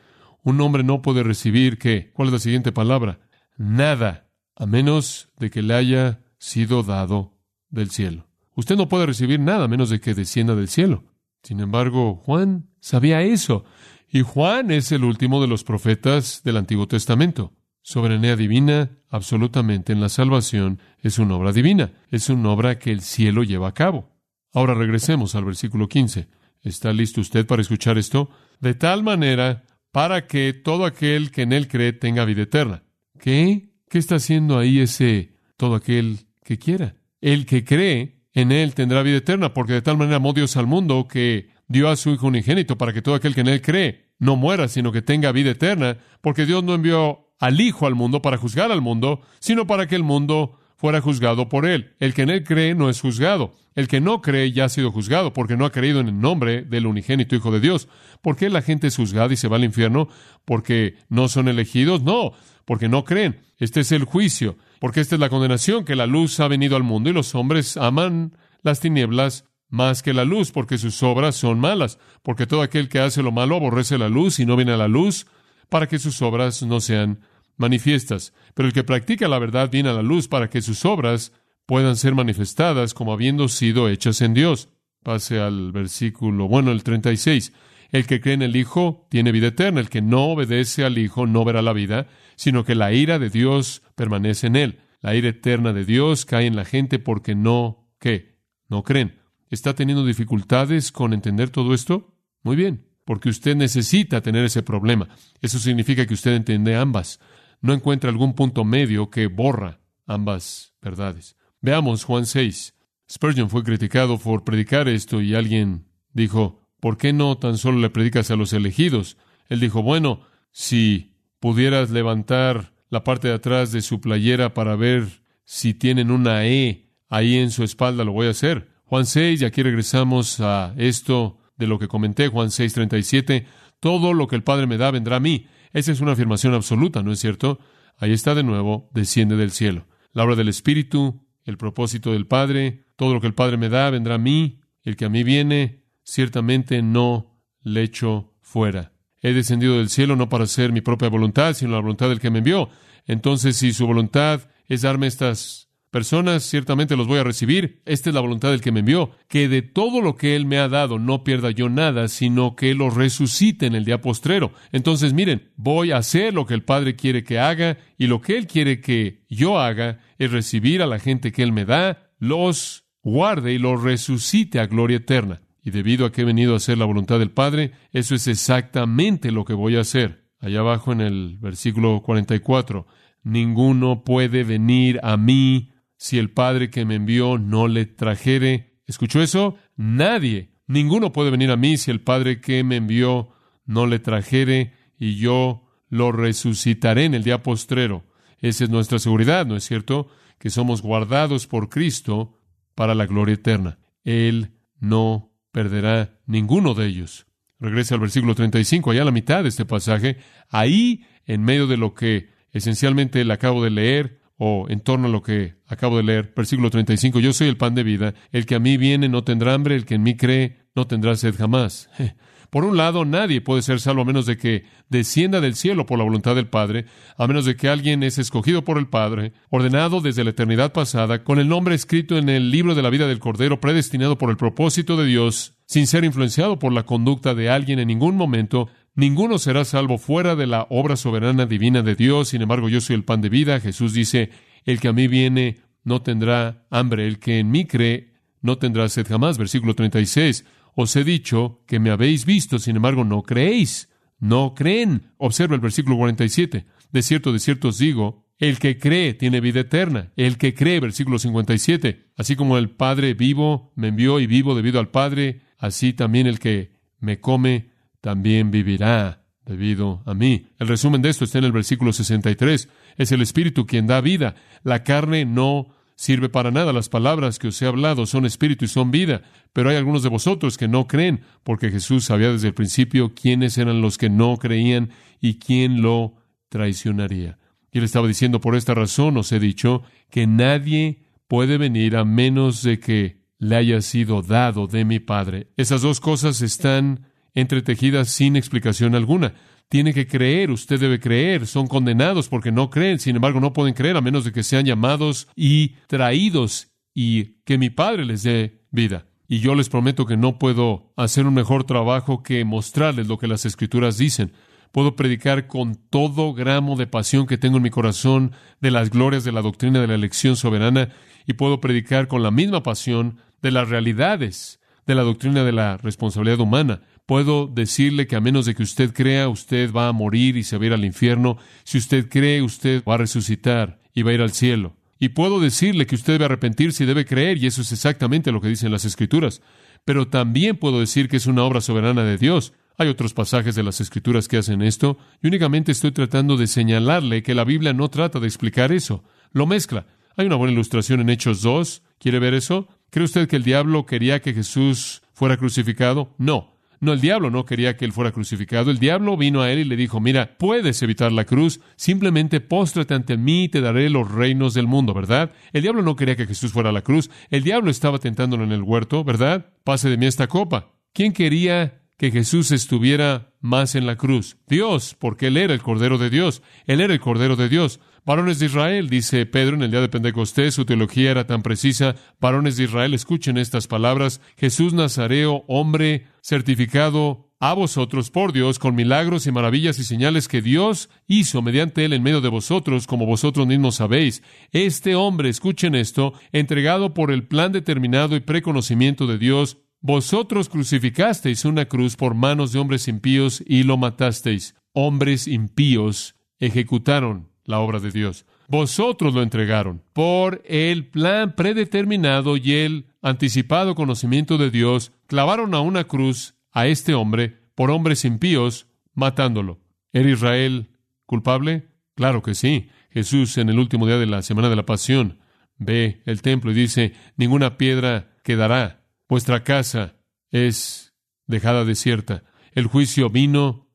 Un 0.46 0.60
hombre 0.60 0.84
no 0.84 1.02
puede 1.02 1.24
recibir 1.24 1.76
qué? 1.76 2.12
¿Cuál 2.12 2.28
es 2.28 2.34
la 2.34 2.38
siguiente 2.38 2.70
palabra? 2.70 3.18
Nada, 3.56 4.28
a 4.54 4.64
menos 4.64 5.28
de 5.40 5.50
que 5.50 5.60
le 5.60 5.74
haya 5.74 6.20
sido 6.38 6.84
dado 6.84 7.36
del 7.68 7.90
cielo. 7.90 8.28
Usted 8.54 8.76
no 8.76 8.88
puede 8.88 9.06
recibir 9.06 9.40
nada 9.40 9.64
a 9.64 9.68
menos 9.68 9.90
de 9.90 9.98
que 9.98 10.14
descienda 10.14 10.54
del 10.54 10.68
cielo. 10.68 11.02
Sin 11.42 11.58
embargo, 11.58 12.14
Juan 12.14 12.68
sabía 12.78 13.22
eso. 13.22 13.64
Y 14.08 14.20
Juan 14.20 14.70
es 14.70 14.92
el 14.92 15.02
último 15.02 15.42
de 15.42 15.48
los 15.48 15.64
profetas 15.64 16.44
del 16.44 16.58
Antiguo 16.58 16.86
Testamento. 16.86 17.52
Soberanía 17.82 18.36
divina, 18.36 19.00
absolutamente 19.08 19.92
en 19.92 20.00
la 20.00 20.08
salvación, 20.08 20.78
es 21.00 21.18
una 21.18 21.34
obra 21.34 21.50
divina. 21.50 21.90
Es 22.08 22.30
una 22.30 22.50
obra 22.50 22.78
que 22.78 22.92
el 22.92 23.00
cielo 23.00 23.42
lleva 23.42 23.66
a 23.66 23.74
cabo. 23.74 24.12
Ahora 24.52 24.74
regresemos 24.74 25.34
al 25.34 25.44
versículo 25.44 25.88
15. 25.88 26.28
¿Está 26.62 26.92
listo 26.92 27.20
usted 27.20 27.48
para 27.48 27.62
escuchar 27.62 27.98
esto? 27.98 28.30
De 28.60 28.74
tal 28.74 29.02
manera 29.02 29.64
para 29.96 30.26
que 30.26 30.52
todo 30.52 30.84
aquel 30.84 31.30
que 31.30 31.40
en 31.40 31.54
él 31.54 31.68
cree 31.68 31.94
tenga 31.94 32.26
vida 32.26 32.42
eterna. 32.42 32.82
¿Qué? 33.18 33.70
¿Qué 33.88 33.96
está 33.96 34.16
haciendo 34.16 34.58
ahí 34.58 34.80
ese 34.80 35.32
todo 35.56 35.74
aquel 35.74 36.26
que 36.44 36.58
quiera? 36.58 36.96
El 37.22 37.46
que 37.46 37.64
cree 37.64 38.20
en 38.34 38.52
él 38.52 38.74
tendrá 38.74 39.02
vida 39.02 39.16
eterna, 39.16 39.54
porque 39.54 39.72
de 39.72 39.80
tal 39.80 39.96
manera 39.96 40.16
amó 40.16 40.34
Dios 40.34 40.58
al 40.58 40.66
mundo 40.66 41.08
que 41.08 41.48
dio 41.66 41.88
a 41.88 41.96
su 41.96 42.10
Hijo 42.10 42.26
unigénito 42.26 42.76
para 42.76 42.92
que 42.92 43.00
todo 43.00 43.14
aquel 43.14 43.34
que 43.34 43.40
en 43.40 43.48
él 43.48 43.62
cree 43.62 44.10
no 44.18 44.36
muera, 44.36 44.68
sino 44.68 44.92
que 44.92 45.00
tenga 45.00 45.32
vida 45.32 45.52
eterna, 45.52 45.96
porque 46.20 46.44
Dios 46.44 46.62
no 46.62 46.74
envió 46.74 47.30
al 47.38 47.58
Hijo 47.58 47.86
al 47.86 47.94
mundo 47.94 48.20
para 48.20 48.36
juzgar 48.36 48.70
al 48.70 48.82
mundo, 48.82 49.22
sino 49.40 49.66
para 49.66 49.86
que 49.86 49.94
el 49.94 50.02
mundo 50.02 50.58
fuera 50.76 51.00
juzgado 51.00 51.49
por 51.49 51.66
él. 51.66 51.95
El 51.99 52.14
que 52.14 52.23
en 52.23 52.30
él 52.30 52.45
cree 52.45 52.75
no 52.75 52.88
es 52.88 53.00
juzgado. 53.00 53.52
El 53.75 53.88
que 53.88 54.00
no 54.00 54.23
cree 54.23 54.52
ya 54.52 54.66
ha 54.66 54.68
sido 54.68 54.92
juzgado 54.92 55.33
porque 55.33 55.56
no 55.56 55.64
ha 55.64 55.73
creído 55.73 56.00
en 56.00 56.09
el 56.09 56.21
nombre 56.21 56.62
del 56.62 56.87
unigénito 56.87 57.35
Hijo 57.35 57.50
de 57.50 57.61
Dios. 57.61 57.88
¿Por 58.23 58.37
qué 58.37 58.49
la 58.49 58.62
gente 58.62 58.87
es 58.87 58.97
juzgada 58.97 59.33
y 59.33 59.37
se 59.37 59.49
va 59.49 59.56
al 59.56 59.64
infierno? 59.64 60.09
¿Porque 60.45 60.97
no 61.09 61.28
son 61.28 61.49
elegidos? 61.49 62.02
No, 62.02 62.33
porque 62.64 62.88
no 62.88 63.04
creen. 63.04 63.40
Este 63.59 63.80
es 63.80 63.92
el 63.92 64.04
juicio, 64.04 64.56
porque 64.80 65.00
esta 65.00 65.14
es 65.16 65.21
la 65.21 65.30
condenación, 65.30 65.85
que 65.85 65.97
la 65.97 66.06
luz 66.06 66.40
ha 66.40 66.49
venido 66.49 66.76
al 66.76 66.83
mundo 66.83 67.11
y 67.11 67.14
los 67.14 67.35
hombres 67.35 67.76
aman 67.76 68.37
las 68.62 68.80
tinieblas 68.80 69.45
más 69.68 70.02
que 70.02 70.12
la 70.12 70.25
luz, 70.25 70.52
porque 70.52 70.78
sus 70.78 71.02
obras 71.02 71.37
son 71.37 71.59
malas, 71.59 71.99
porque 72.23 72.47
todo 72.47 72.62
aquel 72.62 72.88
que 72.88 73.00
hace 73.00 73.23
lo 73.23 73.33
malo 73.33 73.56
aborrece 73.56 73.99
la 73.99 74.08
luz 74.08 74.39
y 74.39 74.47
no 74.47 74.56
viene 74.56 74.73
a 74.73 74.76
la 74.76 74.89
luz, 74.89 75.26
para 75.69 75.89
que 75.89 75.99
sus 75.99 76.23
obras 76.23 76.62
no 76.62 76.80
sean 76.80 77.21
manifiestas. 77.56 78.32
Pero 78.54 78.69
el 78.69 78.75
que 78.75 78.84
practica 78.84 79.28
la 79.28 79.38
verdad 79.38 79.71
viene 79.71 79.88
a 79.88 79.95
la 79.95 80.02
luz 80.02 80.28
para 80.28 80.50
que 80.50 80.62
sus 80.62 80.84
obras 80.84 81.32
puedan 81.66 81.97
ser 81.97 82.14
manifestadas 82.14 82.95
como 82.95 83.12
habiendo 83.12 83.49
sido 83.49 83.88
hechas 83.88 84.21
en 84.21 84.34
Dios. 84.34 84.69
Pase 85.02 85.40
al 85.40 85.73
versículo, 85.73 86.49
bueno, 86.49 86.73
el 86.73 86.82
36. 86.82 87.52
El 87.90 88.06
que 88.06 88.21
cree 88.21 88.34
en 88.34 88.42
el 88.42 88.56
Hijo 88.56 89.06
tiene 89.10 89.32
vida 89.32 89.49
eterna. 89.49 89.80
El 89.80 89.88
que 89.88 90.02
no 90.02 90.26
obedece 90.26 90.84
al 90.84 90.99
Hijo 90.99 91.26
no 91.26 91.45
verá 91.45 91.62
la 91.62 91.73
vida, 91.73 92.08
sino 92.36 92.64
que 92.64 92.75
la 92.75 92.92
ira 92.92 93.19
de 93.19 93.30
Dios 93.30 93.82
permanece 93.95 94.49
en 94.49 94.56
él. 94.56 94.80
La 95.00 95.14
ira 95.14 95.28
eterna 95.28 95.73
de 95.73 95.84
Dios 95.84 96.25
cae 96.25 96.47
en 96.47 96.56
la 96.56 96.64
gente 96.64 96.99
porque 96.99 97.34
no, 97.34 97.88
¿qué? 98.00 98.40
No 98.69 98.82
creen. 98.82 99.21
¿Está 99.50 99.75
teniendo 99.75 100.04
dificultades 100.04 100.90
con 100.90 101.12
entender 101.12 101.50
todo 101.50 101.73
esto? 101.75 102.16
Muy 102.42 102.56
bien, 102.56 102.88
porque 103.04 103.28
usted 103.28 103.54
necesita 103.54 104.21
tener 104.21 104.45
ese 104.45 104.64
problema. 104.64 105.08
Eso 105.40 105.60
significa 105.60 106.06
que 106.06 106.14
usted 106.14 106.34
entiende 106.34 106.75
ambas 106.75 107.21
no 107.60 107.73
encuentra 107.73 108.10
algún 108.10 108.34
punto 108.34 108.64
medio 108.64 109.10
que 109.10 109.26
borra 109.26 109.80
ambas 110.06 110.75
verdades. 110.80 111.36
Veamos 111.60 112.04
Juan 112.04 112.26
6. 112.26 112.75
Spurgeon 113.10 113.50
fue 113.50 113.62
criticado 113.62 114.19
por 114.19 114.45
predicar 114.45 114.88
esto 114.88 115.21
y 115.21 115.34
alguien 115.34 115.86
dijo, 116.12 116.69
¿por 116.80 116.97
qué 116.97 117.12
no 117.12 117.38
tan 117.38 117.58
solo 117.58 117.78
le 117.78 117.90
predicas 117.90 118.30
a 118.30 118.36
los 118.36 118.52
elegidos? 118.52 119.16
Él 119.49 119.60
dijo, 119.60 119.82
bueno, 119.82 120.23
si 120.50 121.16
pudieras 121.40 121.90
levantar 121.90 122.73
la 122.88 123.04
parte 123.04 123.28
de 123.28 123.34
atrás 123.34 123.73
de 123.73 123.82
su 123.82 124.00
playera 124.00 124.54
para 124.54 124.76
ver 124.76 125.23
si 125.45 125.75
tienen 125.75 126.10
una 126.10 126.47
E 126.47 126.88
ahí 127.08 127.36
en 127.36 127.50
su 127.50 127.62
espalda, 127.62 128.04
lo 128.04 128.12
voy 128.12 128.26
a 128.26 128.30
hacer. 128.30 128.69
Juan 128.84 129.06
6, 129.06 129.42
y 129.42 129.45
aquí 129.45 129.62
regresamos 129.62 130.40
a 130.40 130.75
esto 130.76 131.38
de 131.56 131.66
lo 131.66 131.78
que 131.78 131.88
comenté, 131.88 132.28
Juan 132.28 132.50
6, 132.50 132.73
37, 132.73 133.47
todo 133.80 134.12
lo 134.12 134.26
que 134.26 134.36
el 134.36 134.42
Padre 134.42 134.66
me 134.66 134.76
da 134.76 134.90
vendrá 134.90 135.16
a 135.16 135.21
mí. 135.21 135.47
Esa 135.76 135.93
es 135.93 136.00
una 136.00 136.12
afirmación 136.12 136.54
absoluta, 136.54 137.02
¿no 137.02 137.12
es 137.12 137.19
cierto? 137.19 137.58
Ahí 137.99 138.10
está 138.15 138.34
de 138.34 138.43
nuevo, 138.43 138.89
desciende 138.95 139.36
del 139.36 139.50
cielo. 139.50 139.86
La 140.15 140.25
obra 140.25 140.34
del 140.34 140.49
Espíritu, 140.49 141.26
el 141.45 141.58
propósito 141.58 142.12
del 142.12 142.26
Padre, 142.26 142.86
todo 142.97 143.12
lo 143.12 143.21
que 143.21 143.26
el 143.26 143.34
Padre 143.34 143.58
me 143.58 143.69
da 143.69 143.91
vendrá 143.91 144.15
a 144.15 144.19
mí, 144.19 144.62
el 144.84 144.97
que 144.97 145.04
a 145.04 145.10
mí 145.10 145.23
viene, 145.23 145.84
ciertamente 146.02 146.80
no 146.80 147.43
le 147.60 147.82
echo 147.82 148.32
fuera. 148.41 148.95
He 149.21 149.34
descendido 149.34 149.76
del 149.76 149.91
cielo 149.91 150.17
no 150.17 150.30
para 150.30 150.45
hacer 150.45 150.73
mi 150.73 150.80
propia 150.80 151.10
voluntad, 151.10 151.52
sino 151.52 151.73
la 151.73 151.80
voluntad 151.80 152.08
del 152.08 152.21
que 152.21 152.30
me 152.30 152.39
envió. 152.39 152.71
Entonces, 153.04 153.58
si 153.58 153.75
su 153.75 153.86
voluntad 153.86 154.49
es 154.69 154.80
darme 154.80 155.08
estas 155.08 155.65
personas, 155.97 156.43
ciertamente 156.43 156.95
los 156.95 157.06
voy 157.06 157.21
a 157.21 157.25
recibir. 157.25 157.80
Esta 157.87 158.11
es 158.11 158.15
la 158.15 158.21
voluntad 158.21 158.50
del 158.50 158.61
que 158.61 158.71
me 158.71 158.80
envió, 158.80 159.13
que 159.28 159.49
de 159.49 159.63
todo 159.63 160.02
lo 160.02 160.15
que 160.15 160.37
Él 160.37 160.45
me 160.45 160.59
ha 160.59 160.69
dado 160.69 160.99
no 160.99 161.25
pierda 161.25 161.50
yo 161.52 161.71
nada, 161.71 162.09
sino 162.09 162.54
que 162.54 162.75
lo 162.75 162.91
resucite 162.91 163.65
en 163.65 163.75
el 163.75 163.87
día 163.87 164.02
postrero. 164.02 164.52
Entonces, 164.73 165.15
miren, 165.15 165.49
voy 165.56 165.93
a 165.93 165.97
hacer 165.97 166.35
lo 166.35 166.45
que 166.45 166.52
el 166.52 166.65
Padre 166.65 166.97
quiere 166.97 167.25
que 167.25 167.39
haga, 167.39 167.78
y 167.97 168.09
lo 168.09 168.21
que 168.21 168.37
Él 168.37 168.47
quiere 168.47 168.82
que 168.82 169.25
yo 169.30 169.59
haga 169.59 170.00
es 170.19 170.30
recibir 170.30 170.82
a 170.82 170.87
la 170.87 170.99
gente 170.99 171.32
que 171.32 171.43
Él 171.43 171.52
me 171.52 171.65
da, 171.65 172.11
los 172.19 172.85
guarde 173.02 173.54
y 173.54 173.59
los 173.59 173.82
resucite 173.82 174.61
a 174.61 174.67
gloria 174.67 174.99
eterna. 174.99 175.41
Y 175.63 175.71
debido 175.71 176.04
a 176.04 176.13
que 176.13 176.21
he 176.21 176.25
venido 176.26 176.52
a 176.52 176.59
hacer 176.59 176.76
la 176.76 176.85
voluntad 176.85 177.19
del 177.19 177.30
Padre, 177.30 177.73
eso 177.93 178.15
es 178.15 178.26
exactamente 178.26 179.32
lo 179.32 179.47
que 179.47 179.54
voy 179.54 179.76
a 179.76 179.80
hacer. 179.80 180.26
Allá 180.41 180.61
abajo 180.61 180.93
en 180.93 181.00
el 181.00 181.39
versículo 181.39 182.02
44, 182.02 182.87
ninguno 183.23 184.04
puede 184.04 184.45
venir 184.45 185.00
a 185.02 185.17
mí 185.17 185.71
si 185.97 186.19
el 186.19 186.30
Padre 186.30 186.71
que 186.71 186.85
me 186.85 186.97
envió 186.97 187.39
no 187.39 187.69
le 187.69 187.87
trajere. 187.87 188.80
¿Escuchó 188.87 189.23
eso? 189.23 189.56
Nadie, 189.76 190.50
ninguno 190.67 191.13
puede 191.13 191.30
venir 191.30 191.50
a 191.50 191.56
mí 191.56 191.76
si 191.76 191.91
el 191.91 192.00
Padre 192.00 192.41
que 192.41 192.63
me 192.65 192.76
envió 192.76 193.30
no 193.65 193.87
le 193.87 193.99
trajere 193.99 194.73
y 194.99 195.17
yo 195.17 195.67
lo 195.89 196.13
resucitaré 196.13 197.04
en 197.04 197.15
el 197.15 197.25
día 197.25 197.43
postrero. 197.43 198.04
Esa 198.41 198.65
es 198.65 198.71
nuestra 198.71 198.99
seguridad, 198.99 199.47
¿no 199.47 199.56
es 199.56 199.65
cierto? 199.65 200.09
Que 200.39 200.50
somos 200.50 200.82
guardados 200.82 201.47
por 201.47 201.69
Cristo 201.69 202.39
para 202.75 202.95
la 202.95 203.06
gloria 203.06 203.35
eterna. 203.35 203.78
Él 204.04 204.52
no 204.78 205.32
perderá 205.52 206.21
ninguno 206.26 206.75
de 206.75 206.87
ellos. 206.87 207.26
Regrese 207.59 207.95
al 207.95 208.00
versículo 208.00 208.35
35, 208.35 208.91
allá 208.91 209.02
a 209.02 209.06
la 209.06 209.11
mitad 209.11 209.43
de 209.43 209.49
este 209.49 209.65
pasaje. 209.65 210.19
Ahí, 210.50 211.06
en 211.25 211.43
medio 211.43 211.67
de 211.67 211.78
lo 211.78 211.95
que 211.95 212.30
esencialmente 212.52 213.25
le 213.25 213.32
acabo 213.32 213.65
de 213.65 213.71
leer, 213.71 214.21
o 214.38 214.66
en 214.68 214.80
torno 214.80 215.08
a 215.08 215.10
lo 215.10 215.22
que 215.22 215.54
acabo 215.66 215.96
de 215.96 216.02
leer, 216.02 216.32
versículo 216.36 216.70
35, 216.70 217.20
yo 217.20 217.32
soy 217.32 217.49
el 217.49 217.56
pan 217.56 217.75
de 217.75 217.82
vida, 217.82 218.14
el 218.32 218.46
que 218.46 218.54
a 218.54 218.60
mí 218.60 218.76
viene 218.76 219.08
no 219.08 219.25
tendrá 219.25 219.54
hambre, 219.54 219.76
el 219.76 219.84
que 219.84 219.94
en 219.94 220.02
mí 220.02 220.16
cree 220.16 220.66
no 220.75 220.86
tendrá 220.86 221.16
sed 221.16 221.34
jamás. 221.36 221.88
Por 222.50 222.64
un 222.64 222.76
lado, 222.76 223.04
nadie 223.04 223.40
puede 223.40 223.62
ser 223.62 223.80
salvo 223.80 224.02
a 224.02 224.04
menos 224.04 224.26
de 224.26 224.36
que 224.36 224.64
descienda 224.88 225.40
del 225.40 225.56
cielo 225.56 225.84
por 225.84 225.99
la 225.99 226.04
voluntad 226.04 226.34
del 226.34 226.46
Padre, 226.46 226.86
a 227.18 227.26
menos 227.26 227.44
de 227.44 227.56
que 227.56 227.68
alguien 227.68 228.02
es 228.02 228.18
escogido 228.18 228.64
por 228.64 228.78
el 228.78 228.88
Padre, 228.88 229.32
ordenado 229.50 230.00
desde 230.00 230.25
la 230.25 230.30
eternidad 230.30 230.72
pasada, 230.72 231.25
con 231.25 231.38
el 231.38 231.49
nombre 231.49 231.75
escrito 231.75 232.16
en 232.16 232.28
el 232.28 232.50
libro 232.50 232.75
de 232.75 232.82
la 232.82 232.90
vida 232.90 233.08
del 233.08 233.18
Cordero, 233.18 233.60
predestinado 233.60 234.16
por 234.16 234.30
el 234.30 234.36
propósito 234.36 234.96
de 234.96 235.06
Dios, 235.06 235.54
sin 235.66 235.86
ser 235.86 236.04
influenciado 236.04 236.58
por 236.58 236.72
la 236.72 236.84
conducta 236.84 237.34
de 237.34 237.50
alguien 237.50 237.78
en 237.78 237.88
ningún 237.88 238.16
momento, 238.16 238.68
Ninguno 238.97 239.39
será 239.39 239.67
salvo 239.67 239.99
fuera 239.99 240.37
de 240.37 240.47
la 240.47 240.67
obra 240.71 240.97
soberana 240.97 241.45
divina 241.45 241.82
de 241.82 241.95
Dios. 241.95 242.28
Sin 242.28 242.41
embargo, 242.41 242.71
yo 242.71 242.80
soy 242.80 242.97
el 242.97 243.04
pan 243.04 243.21
de 243.21 243.28
vida. 243.28 243.61
Jesús 243.61 243.93
dice, 243.93 244.30
el 244.65 244.80
que 244.80 244.89
a 244.89 244.95
mí 244.95 245.06
viene 245.06 245.59
no 245.85 246.00
tendrá 246.00 246.67
hambre, 246.71 247.06
el 247.06 247.19
que 247.19 247.39
en 247.39 247.50
mí 247.50 247.67
cree 247.67 248.15
no 248.41 248.56
tendrá 248.56 248.89
sed 248.89 249.06
jamás. 249.06 249.37
Versículo 249.37 249.75
36. 249.75 250.47
Os 250.75 250.97
he 250.97 251.04
dicho 251.04 251.63
que 251.67 251.78
me 251.78 251.91
habéis 251.91 252.25
visto, 252.25 252.59
sin 252.59 252.76
embargo 252.76 253.04
no 253.04 253.23
creéis. 253.23 253.91
No 254.19 254.54
creen. 254.54 255.13
Observa 255.19 255.54
el 255.54 255.61
versículo 255.61 255.99
47. 255.99 256.65
De 256.91 257.02
cierto, 257.02 257.35
de 257.35 257.39
cierto 257.39 257.69
os 257.69 257.78
digo, 257.78 258.25
el 258.39 258.59
que 258.59 258.78
cree 258.78 259.13
tiene 259.13 259.43
vida 259.43 259.61
eterna. 259.61 260.13
El 260.17 260.39
que 260.39 260.54
cree, 260.54 260.80
versículo 260.80 261.19
57. 261.19 262.13
Así 262.17 262.35
como 262.35 262.56
el 262.56 262.71
Padre 262.71 263.13
vivo 263.13 263.73
me 263.76 263.89
envió 263.89 264.21
y 264.21 264.26
vivo 264.26 264.54
debido 264.54 264.80
al 264.80 264.89
Padre, 264.89 265.43
así 265.59 265.93
también 265.93 266.26
el 266.26 266.39
que 266.39 266.73
me 266.99 267.21
come 267.21 267.75
también 268.06 268.52
vivirá 268.52 269.25
debido 269.45 270.04
a 270.06 270.14
mí. 270.14 270.47
El 270.60 270.69
resumen 270.69 271.02
de 271.02 271.08
esto 271.08 271.25
está 271.25 271.38
en 271.38 271.45
el 271.45 271.50
versículo 271.50 271.92
63. 271.92 272.69
Es 272.97 273.10
el 273.10 273.21
Espíritu 273.21 273.66
quien 273.66 273.88
da 273.88 274.00
vida. 274.00 274.36
La 274.62 274.84
carne 274.84 275.25
no 275.25 275.75
sirve 275.97 276.28
para 276.28 276.52
nada. 276.52 276.73
Las 276.73 276.88
palabras 276.88 277.40
que 277.40 277.49
os 277.49 277.60
he 277.60 277.66
hablado 277.66 278.06
son 278.06 278.25
espíritu 278.25 278.64
y 278.64 278.69
son 278.69 278.92
vida. 278.92 279.23
Pero 279.52 279.71
hay 279.71 279.76
algunos 279.76 280.04
de 280.04 280.08
vosotros 280.08 280.56
que 280.56 280.69
no 280.69 280.86
creen, 280.86 281.23
porque 281.42 281.73
Jesús 281.73 282.04
sabía 282.04 282.30
desde 282.30 282.47
el 282.47 282.54
principio 282.54 283.12
quiénes 283.12 283.58
eran 283.58 283.82
los 283.82 283.99
que 283.99 284.08
no 284.08 284.36
creían 284.36 284.90
y 285.21 285.40
quién 285.40 285.82
lo 285.82 286.14
traicionaría. 286.49 287.38
Y 287.73 287.78
él 287.78 287.84
estaba 287.84 288.06
diciendo, 288.06 288.40
por 288.40 288.54
esta 288.54 288.73
razón 288.73 289.16
os 289.16 289.32
he 289.32 289.40
dicho 289.40 289.82
que 290.10 290.28
nadie 290.28 291.02
puede 291.26 291.58
venir 291.58 291.97
a 291.97 292.04
menos 292.04 292.62
de 292.62 292.78
que 292.78 293.25
le 293.40 293.56
haya 293.56 293.82
sido 293.82 294.23
dado 294.23 294.69
de 294.69 294.84
mi 294.84 295.00
Padre. 295.00 295.49
Esas 295.56 295.82
dos 295.82 295.99
cosas 295.99 296.40
están 296.40 297.06
entretejidas 297.36 298.08
sin 298.08 298.34
explicación 298.34 298.96
alguna. 298.96 299.34
Tiene 299.68 299.94
que 299.94 300.08
creer, 300.08 300.50
usted 300.50 300.80
debe 300.80 300.99
creer, 300.99 301.46
son 301.46 301.68
condenados 301.68 302.28
porque 302.28 302.50
no 302.50 302.70
creen, 302.70 302.99
sin 302.99 303.14
embargo 303.14 303.40
no 303.40 303.52
pueden 303.52 303.75
creer 303.75 303.96
a 303.96 304.00
menos 304.00 304.25
de 304.25 304.32
que 304.32 304.42
sean 304.42 304.64
llamados 304.64 305.28
y 305.36 305.76
traídos 305.86 306.72
y 306.94 307.42
que 307.44 307.58
mi 307.58 307.70
Padre 307.70 308.04
les 308.04 308.22
dé 308.22 308.62
vida. 308.70 309.06
Y 309.28 309.40
yo 309.40 309.54
les 309.54 309.68
prometo 309.68 310.06
que 310.06 310.16
no 310.16 310.38
puedo 310.38 310.92
hacer 310.96 311.26
un 311.26 311.34
mejor 311.34 311.64
trabajo 311.64 312.22
que 312.22 312.44
mostrarles 312.44 313.08
lo 313.08 313.18
que 313.18 313.26
las 313.26 313.44
escrituras 313.44 313.99
dicen. 313.99 314.32
Puedo 314.72 314.94
predicar 314.94 315.46
con 315.46 315.75
todo 315.75 316.32
gramo 316.32 316.76
de 316.76 316.86
pasión 316.86 317.26
que 317.26 317.38
tengo 317.38 317.56
en 317.56 317.64
mi 317.64 317.70
corazón 317.70 318.32
de 318.60 318.70
las 318.70 318.90
glorias 318.90 319.25
de 319.25 319.32
la 319.32 319.42
doctrina 319.42 319.80
de 319.80 319.88
la 319.88 319.94
elección 319.94 320.36
soberana 320.36 320.90
y 321.26 321.34
puedo 321.34 321.60
predicar 321.60 322.08
con 322.08 322.22
la 322.22 322.30
misma 322.30 322.62
pasión 322.62 323.18
de 323.42 323.50
las 323.50 323.68
realidades 323.68 324.60
de 324.86 324.94
la 324.94 325.02
doctrina 325.02 325.44
de 325.44 325.52
la 325.52 325.76
responsabilidad 325.76 326.40
humana. 326.40 326.80
Puedo 327.06 327.47
decirle 327.47 328.08
que 328.08 328.16
a 328.16 328.21
menos 328.21 328.47
de 328.47 328.54
que 328.56 328.64
usted 328.64 328.92
crea, 328.92 329.28
usted 329.28 329.73
va 329.73 329.86
a 329.86 329.92
morir 329.92 330.36
y 330.36 330.42
se 330.42 330.58
va 330.58 330.64
a 330.64 330.66
ir 330.66 330.73
al 330.73 330.84
infierno. 330.84 331.38
Si 331.62 331.78
usted 331.78 332.08
cree, 332.08 332.42
usted 332.42 332.82
va 332.84 332.95
a 332.95 332.99
resucitar 332.99 333.80
y 333.95 334.02
va 334.02 334.10
a 334.10 334.14
ir 334.14 334.21
al 334.21 334.32
cielo. 334.32 334.76
Y 334.99 335.10
puedo 335.10 335.38
decirle 335.38 335.86
que 335.86 335.95
usted 335.95 336.14
debe 336.14 336.25
arrepentirse 336.25 336.82
y 336.82 336.86
debe 336.86 337.04
creer, 337.04 337.38
y 337.38 337.47
eso 337.47 337.62
es 337.62 337.71
exactamente 337.71 338.32
lo 338.32 338.40
que 338.40 338.49
dicen 338.49 338.73
las 338.73 338.84
Escrituras. 338.84 339.40
Pero 339.84 340.08
también 340.08 340.56
puedo 340.56 340.80
decir 340.80 341.08
que 341.08 341.19
es 341.19 341.26
una 341.26 341.45
obra 341.45 341.60
soberana 341.60 342.02
de 342.02 342.19
Dios. 342.19 342.54
Hay 342.76 342.88
otros 342.88 343.14
pasajes 343.14 343.54
de 343.54 343.62
las 343.62 343.80
Escrituras 343.80 344.26
que 344.26 344.38
hacen 344.38 344.62
esto, 344.62 344.99
y 345.23 345.28
únicamente 345.28 345.71
estoy 345.71 345.92
tratando 345.92 346.36
de 346.36 346.47
señalarle 346.47 347.23
que 347.23 347.34
la 347.34 347.45
Biblia 347.45 347.73
no 347.73 347.88
trata 347.88 348.19
de 348.19 348.26
explicar 348.26 348.73
eso. 348.73 349.04
Lo 349.32 349.47
mezcla. 349.47 349.86
Hay 350.16 350.26
una 350.26 350.36
buena 350.36 350.54
ilustración 350.54 351.00
en 351.00 351.10
Hechos 351.10 351.42
2. 351.42 351.82
¿Quiere 351.99 352.19
ver 352.19 352.34
eso? 352.34 352.69
¿Cree 352.90 353.04
usted 353.04 353.28
que 353.28 353.36
el 353.36 353.45
diablo 353.45 353.86
quería 353.86 354.21
que 354.21 354.32
Jesús 354.32 355.02
fuera 355.12 355.36
crucificado? 355.36 356.14
No. 356.19 356.55
No, 356.80 356.93
el 356.93 357.00
diablo 357.00 357.30
no 357.30 357.45
quería 357.45 357.76
que 357.76 357.84
él 357.84 357.93
fuera 357.93 358.12
crucificado. 358.12 358.71
El 358.71 358.78
diablo 358.78 359.17
vino 359.17 359.43
a 359.43 359.50
él 359.50 359.60
y 359.60 359.65
le 359.65 359.76
dijo, 359.76 360.00
mira, 360.00 360.36
puedes 360.39 360.82
evitar 360.82 361.12
la 361.12 361.25
cruz, 361.25 361.60
simplemente 361.76 362.41
póstrate 362.41 362.95
ante 362.95 363.17
mí 363.17 363.45
y 363.45 363.49
te 363.49 363.60
daré 363.60 363.89
los 363.91 364.10
reinos 364.10 364.54
del 364.54 364.67
mundo, 364.67 364.95
¿verdad? 364.95 365.32
El 365.52 365.62
diablo 365.62 365.82
no 365.82 365.97
quería 365.97 366.17
que 366.17 366.26
Jesús 366.26 366.52
fuera 366.52 366.71
a 366.71 366.73
la 366.73 366.82
cruz. 366.82 367.10
El 367.30 367.43
diablo 367.43 367.71
estaba 367.71 367.99
tentándolo 367.99 368.45
en 368.45 368.52
el 368.52 368.62
huerto, 368.62 369.04
¿verdad? 369.04 369.52
Pase 369.65 369.89
de 369.89 369.97
mí 369.97 370.06
esta 370.06 370.26
copa. 370.26 370.73
¿Quién 370.93 371.12
quería 371.12 371.82
que 371.99 372.10
Jesús 372.10 372.50
estuviera 372.52 373.32
más 373.41 373.75
en 373.75 373.86
la 373.86 373.97
cruz? 373.97 374.36
Dios, 374.47 374.97
porque 374.99 375.28
Él 375.28 375.36
era 375.36 375.54
el 375.54 375.62
Cordero 375.62 375.99
de 375.99 376.10
Dios. 376.10 376.43
Él 376.67 376.80
era 376.80 376.93
el 376.93 377.00
Cordero 377.00 377.36
de 377.36 377.49
Dios. 377.49 377.80
Varones 378.06 378.38
de 378.38 378.47
Israel, 378.47 378.88
dice 378.88 379.26
Pedro 379.26 379.56
en 379.56 379.62
el 379.62 379.73
día 379.73 379.80
de 379.80 379.88
Pentecostés, 379.88 380.54
su 380.54 380.64
teología 380.64 381.10
era 381.10 381.26
tan 381.26 381.42
precisa. 381.42 381.97
Varones 382.21 382.56
de 382.56 382.62
Israel, 382.62 382.95
escuchen 382.95 383.36
estas 383.36 383.66
palabras. 383.66 384.21
Jesús 384.36 384.73
Nazareo, 384.73 385.45
hombre 385.49 386.06
certificado 386.23 387.32
a 387.40 387.52
vosotros 387.52 388.12
por 388.12 388.32
Dios 388.32 388.60
con 388.60 388.76
milagros 388.76 389.26
y 389.26 389.32
maravillas 389.32 389.80
y 389.80 389.82
señales 389.82 390.28
que 390.28 390.40
Dios 390.40 390.88
hizo 391.08 391.42
mediante 391.42 391.84
él 391.84 391.95
en 391.95 392.04
medio 392.04 392.21
de 392.21 392.28
vosotros, 392.28 392.86
como 392.86 393.06
vosotros 393.06 393.45
mismos 393.49 393.75
sabéis. 393.75 394.23
Este 394.52 394.95
hombre, 394.95 395.28
escuchen 395.28 395.75
esto, 395.75 396.12
entregado 396.30 396.95
por 396.95 397.10
el 397.10 397.26
plan 397.26 397.50
determinado 397.50 398.14
y 398.14 398.21
preconocimiento 398.21 399.08
de 399.08 399.19
Dios, 399.19 399.58
vosotros 399.80 400.49
crucificasteis 400.49 401.45
una 401.45 401.64
cruz 401.64 401.97
por 401.97 402.14
manos 402.14 402.52
de 402.52 402.60
hombres 402.60 402.86
impíos 402.86 403.42
y 403.45 403.64
lo 403.64 403.76
matasteis. 403.76 404.54
Hombres 404.73 405.26
impíos 405.26 406.14
ejecutaron 406.38 407.34
la 407.47 407.61
obra 407.61 407.80
de 407.80 407.91
Dios. 407.91 408.26
Vosotros 408.49 409.15
lo 409.15 409.23
entregaron 409.23 409.82
por 409.93 410.43
el 410.45 410.87
plan 410.87 411.35
predeterminado 411.35 412.37
y 412.37 412.52
el 412.52 412.87
anticipado 413.02 413.75
conocimiento 413.75 414.39
de 414.39 414.50
Dios. 414.50 414.93
Clavaron 415.06 415.54
a 415.54 415.61
una 415.61 415.85
cruz 415.85 416.35
a 416.52 416.67
este 416.67 416.95
hombre 416.95 417.39
por 417.54 417.71
hombres 417.71 418.04
impíos, 418.04 418.67
matándolo. 418.95 419.59
¿Era 419.93 420.11
Israel 420.11 420.69
culpable? 421.06 421.69
Claro 421.95 422.23
que 422.23 422.35
sí. 422.35 422.69
Jesús 422.91 423.39
en 423.39 423.49
el 423.49 423.59
último 423.59 423.87
día 423.87 423.99
de 423.99 424.06
la 424.06 424.23
semana 424.23 424.49
de 424.49 424.56
la 424.56 424.67
pasión 424.67 425.19
ve 425.59 426.02
el 426.04 426.23
templo 426.23 426.50
y 426.50 426.54
dice, 426.54 426.93
ninguna 427.17 427.56
piedra 427.56 428.17
quedará. 428.23 428.85
Vuestra 429.09 429.45
casa 429.45 429.97
es 430.30 430.95
dejada 431.26 431.65
desierta. 431.65 432.25
El 432.52 432.67
juicio 432.67 433.11
vino 433.11 433.65